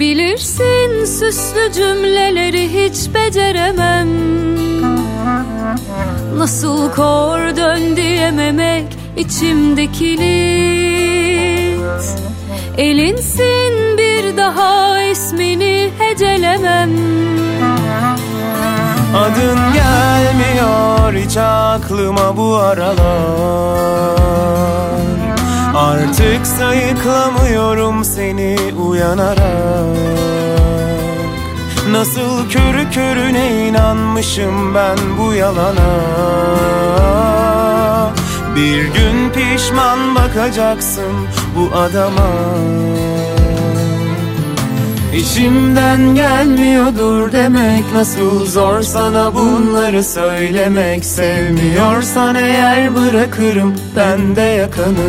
[0.00, 4.08] Bilirsin süslü cümleleri hiç beceremem.
[6.38, 8.86] Nasıl kor dön diyememek
[9.16, 10.58] içimdekini.
[12.78, 16.90] Elinsin bir daha ismini hecelemem.
[19.16, 19.77] Adın
[21.28, 22.98] hiç aklıma bu aralar.
[25.74, 28.56] Artık sayıklamıyorum seni
[28.88, 29.96] uyanarak.
[31.90, 35.90] Nasıl körü körüne inanmışım ben bu yalana.
[38.56, 41.12] Bir gün pişman bakacaksın
[41.56, 42.28] bu adama
[45.14, 51.04] İçimden gelmiyordur demek Nasıl zor sana bunları söylemek.
[51.04, 55.08] Sevmiyorsan eğer bırakırım ben de yakanı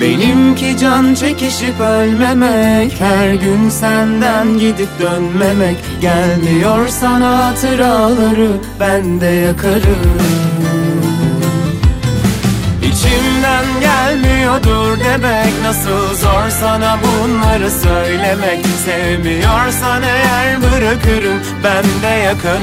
[0.00, 5.76] Benimki can çekişip ölmemek Her gün senden gidip dönmemek.
[6.00, 8.50] Gelmiyor hatıraları
[8.80, 10.53] ben de yakarım
[14.14, 15.62] gelmiyordur demek.
[15.62, 18.66] Nasıl zor sana bunları söylemek.
[18.84, 22.60] Sevmiyorsan eğer bırakırım ben de yakanı.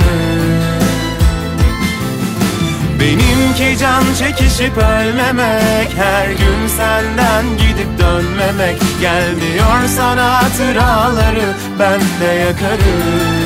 [2.99, 5.89] Benimki can çekişip ölmemek.
[5.97, 8.81] Her gün senden gidip dönmemek.
[9.01, 13.40] Gelmiyor sana hatıraları ben de yakarım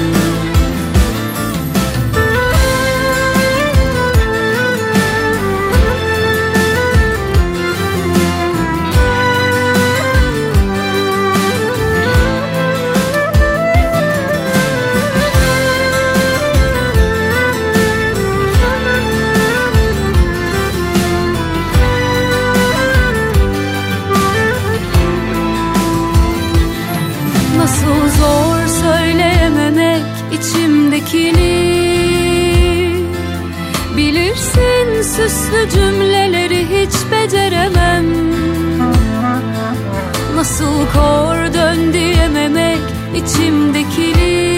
[43.36, 44.56] içimdekini.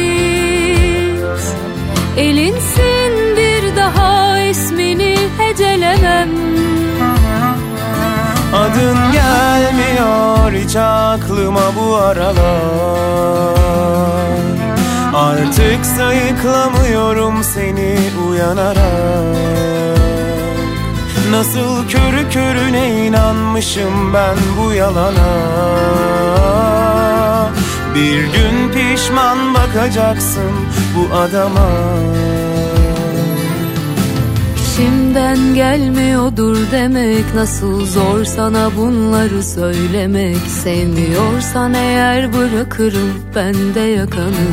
[2.18, 6.30] Elinsin bir daha ismini hecelemem.
[8.56, 12.38] Adın gelmiyor hiç aklıma bu aralar.
[15.14, 17.98] Artık sayıklamıyorum seni
[18.30, 19.38] uyanarak.
[21.32, 25.38] Nasıl körü körüne inanmışım ben bu yalana
[27.98, 30.52] Bir gün pişman bakacaksın
[30.96, 31.70] bu adama.
[34.58, 40.38] İçimden gelmiyordur demek Nasıl zor sana bunları söylemek.
[40.38, 44.48] Sevmiyorsan eğer bırakırım ben de yakanı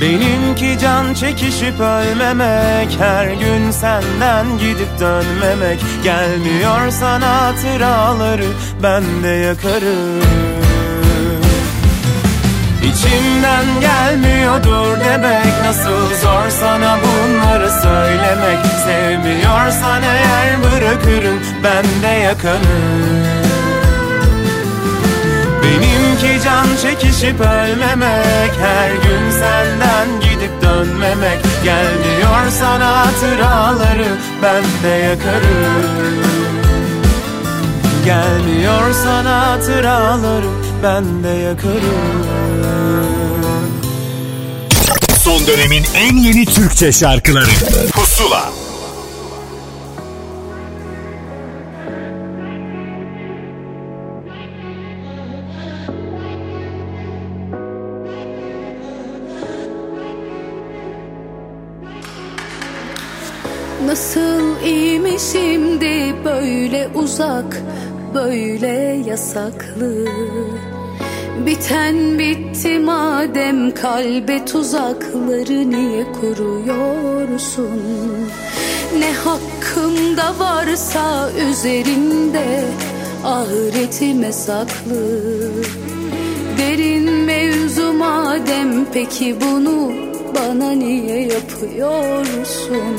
[0.00, 5.80] Benimki can çekişip ölmemek Her gün senden gidip dönmemek.
[6.04, 8.46] Gelmiyor sana hatıraları
[8.82, 10.43] ben de yakarım
[12.84, 15.62] İçimden gelmiyordur demek.
[15.64, 18.58] Nasıl zor sana bunları söylemek.
[18.84, 23.44] Sevmiyorsan eğer bırakırım ben de yakarım.
[25.62, 28.52] Benimki can çekişip ölmemek.
[28.60, 31.38] Her gün senden gidip dönmemek.
[31.64, 34.08] Gelmiyor sana hatıraları
[34.42, 36.24] ben de yakarım.
[38.04, 42.24] Gelmiyor sana hatıraları ben de yakarım.
[45.18, 47.50] Son dönemin en yeni Türkçe şarkıları.
[47.92, 48.52] Pusula.
[63.86, 67.62] Nasıl iyi mi şimdi böyle uzak
[68.14, 70.04] böyle yasaklı
[71.42, 77.82] Biten bitti madem kalbe tuzakları niye kuruyorsun?
[78.98, 82.64] Ne hakkımda varsa üzerinde
[83.24, 85.20] ahiretime saklı
[86.58, 89.92] Derin mevzu madem peki bunu
[90.34, 92.96] bana niye yapıyorsun?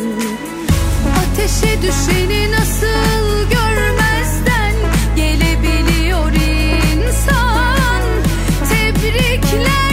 [1.17, 3.94] Ateşe düşeni nasıl görmezden
[9.45, 9.84] Kill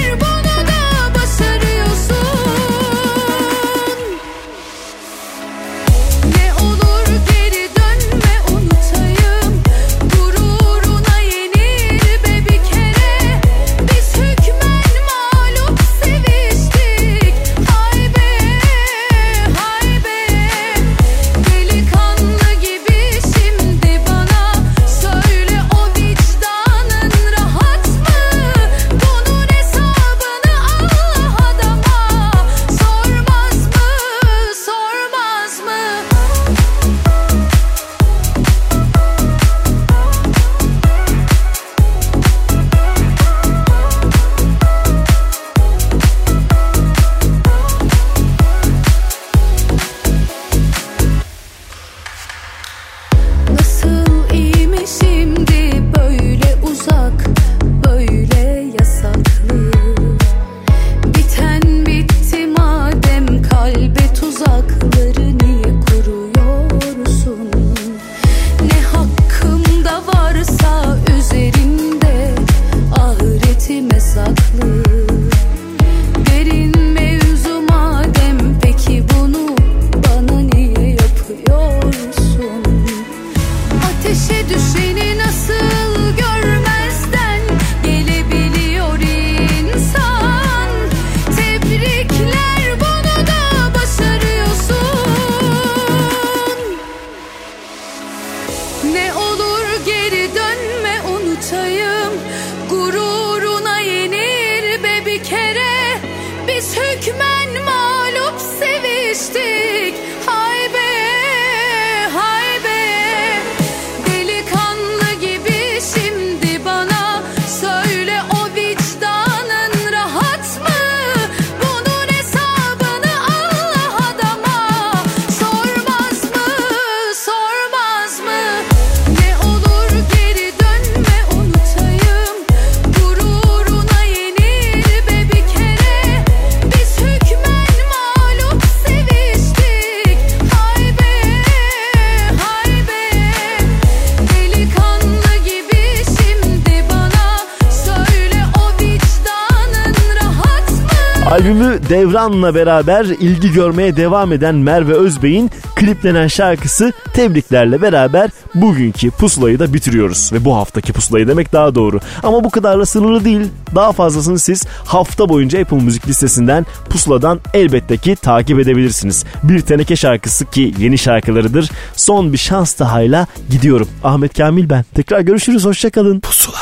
[152.23, 159.74] Devran'la beraber ilgi görmeye devam eden Merve Özbey'in kliplenen şarkısı Tebriklerle beraber bugünkü pusulayı da
[159.74, 160.31] bitiriyoruz.
[160.32, 162.01] Ve bu haftaki pusulayı demek daha doğru.
[162.23, 163.40] Ama bu kadarla sınırlı değil.
[163.74, 169.24] Daha fazlasını siz hafta boyunca Apple Müzik listesinden pusuladan elbette ki takip edebilirsiniz.
[169.43, 171.70] Bir teneke şarkısı ki yeni şarkılarıdır.
[171.97, 173.89] Son bir şans dahayla gidiyorum.
[174.05, 174.85] Ahmet Kamil ben.
[174.94, 175.65] Tekrar görüşürüz.
[175.65, 176.20] Hoşçakalın.
[176.20, 176.59] Pusula.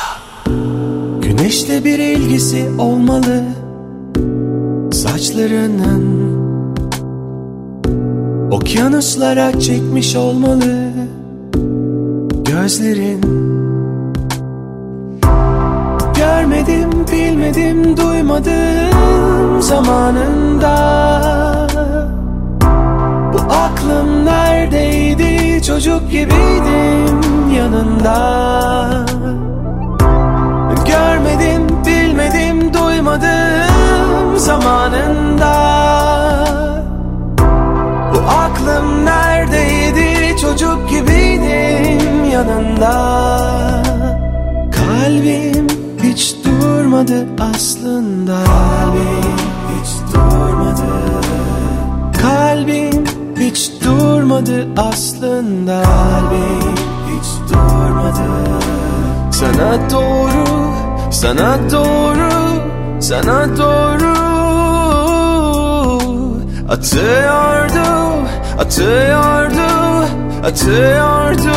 [1.23, 3.45] Güneşle bir ilgisi olmalı
[4.93, 6.21] Saçlarının
[8.51, 10.91] Okyanuslara çekmiş olmalı.
[12.45, 13.21] Gözlerin
[16.17, 20.77] Görmedim, bilmedim, duymadım zamanında.
[23.33, 25.62] Bu aklım neredeydi?
[25.62, 28.17] Çocuk gibiydim yanında.
[30.87, 33.69] Görmedim, bilmedim, duymadım
[34.41, 35.55] zamanında.
[38.15, 40.37] Bu aklım neredeydi?
[40.41, 42.93] Çocuk gibiydim yanında.
[44.73, 45.67] Kalbim
[46.03, 48.37] hiç durmadı aslında.
[48.45, 49.37] Kalbim
[49.75, 50.83] hiç durmadı.
[52.23, 53.05] Kalbim
[53.39, 55.83] hiç durmadı aslında.
[55.83, 56.75] Kalbim
[57.11, 58.31] hiç durmadı.
[59.31, 60.45] Sana doğru,
[61.11, 62.31] sana doğru,
[63.01, 64.19] sana doğru
[66.70, 67.88] Atıyordu,
[68.59, 70.06] atıyordu,
[70.44, 71.56] atıyordu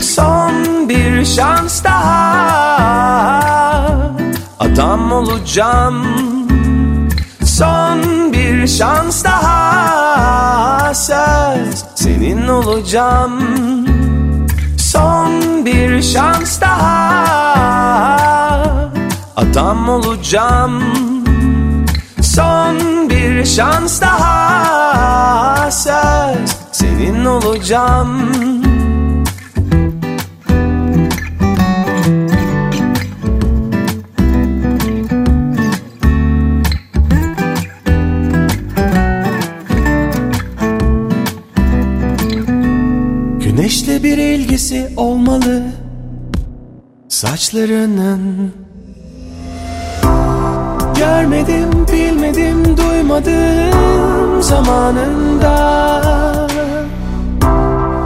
[0.00, 3.40] Son bir şans daha.
[4.60, 6.04] Adam olacağım.
[7.44, 10.94] Son bir şans daha.
[10.94, 13.32] Söz senin olacağım.
[14.78, 15.30] Son
[15.66, 18.18] bir şans daha.
[19.36, 20.82] Adam olacağım
[22.68, 28.32] Son bir şans daha Söz senin olacağım.
[43.40, 45.62] Güneşle bir ilgisi olmalı.
[47.08, 48.52] Saçlarının
[50.98, 55.54] Görmedim, bilmedim, duymadım zamanında.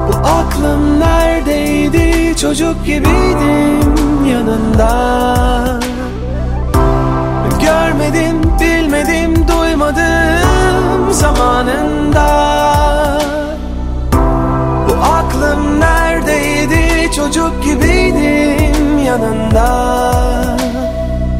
[0.08, 2.36] Bu aklım neredeydi?
[2.36, 4.92] Çocuk gibiydim yanında.
[7.60, 12.28] Görmedim, bilmedim, duymadım zamanında.
[14.88, 17.12] Bu aklım neredeydi?
[17.16, 19.92] Çocuk gibiydim yanında.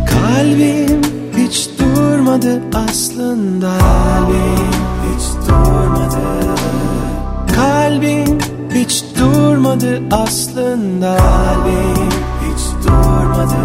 [0.06, 0.91] Kalbim
[2.32, 4.68] durmadı aslında Kalbim
[5.08, 6.18] hiç durmadı.
[7.54, 8.38] Kalbim
[8.74, 12.08] hiç durmadı aslında Kalbim
[12.40, 13.56] hiç durmadı.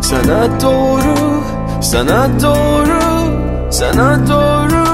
[0.00, 1.42] Sana doğru,
[1.80, 3.00] sana doğru,
[3.70, 4.88] sana doğru.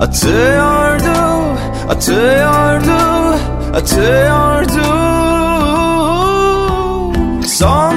[0.00, 1.18] Atıyordu,
[1.88, 3.38] atıyordu,
[3.74, 4.98] atıyordu
[7.46, 7.87] Son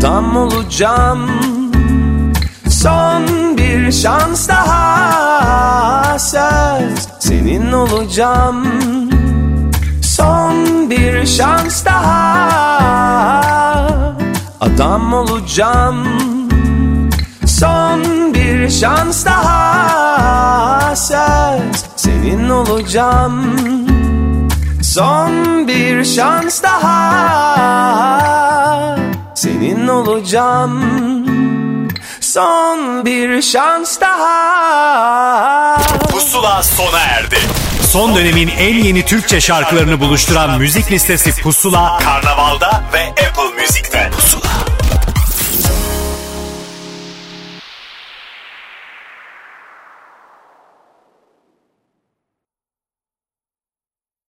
[0.00, 1.30] Adam olacağım.
[2.68, 3.22] Son
[3.58, 8.66] bir şans daha Söz senin olacağım.
[10.02, 12.20] Son bir şans daha
[14.60, 16.06] Adam olacağım.
[17.46, 18.00] Son
[18.34, 23.56] bir şans daha Söz senin olacağım.
[24.82, 27.70] Son bir şans daha
[29.40, 31.88] Senin olacağım
[32.20, 35.76] Son bir şans daha
[36.10, 37.38] Pusula sona erdi.
[37.90, 44.10] Son dönemin en yeni Türkçe şarkılarını buluşturan müzik listesi Pusula, Karnaval'da ve Apple Müzik'te.
[44.16, 44.69] Pusula.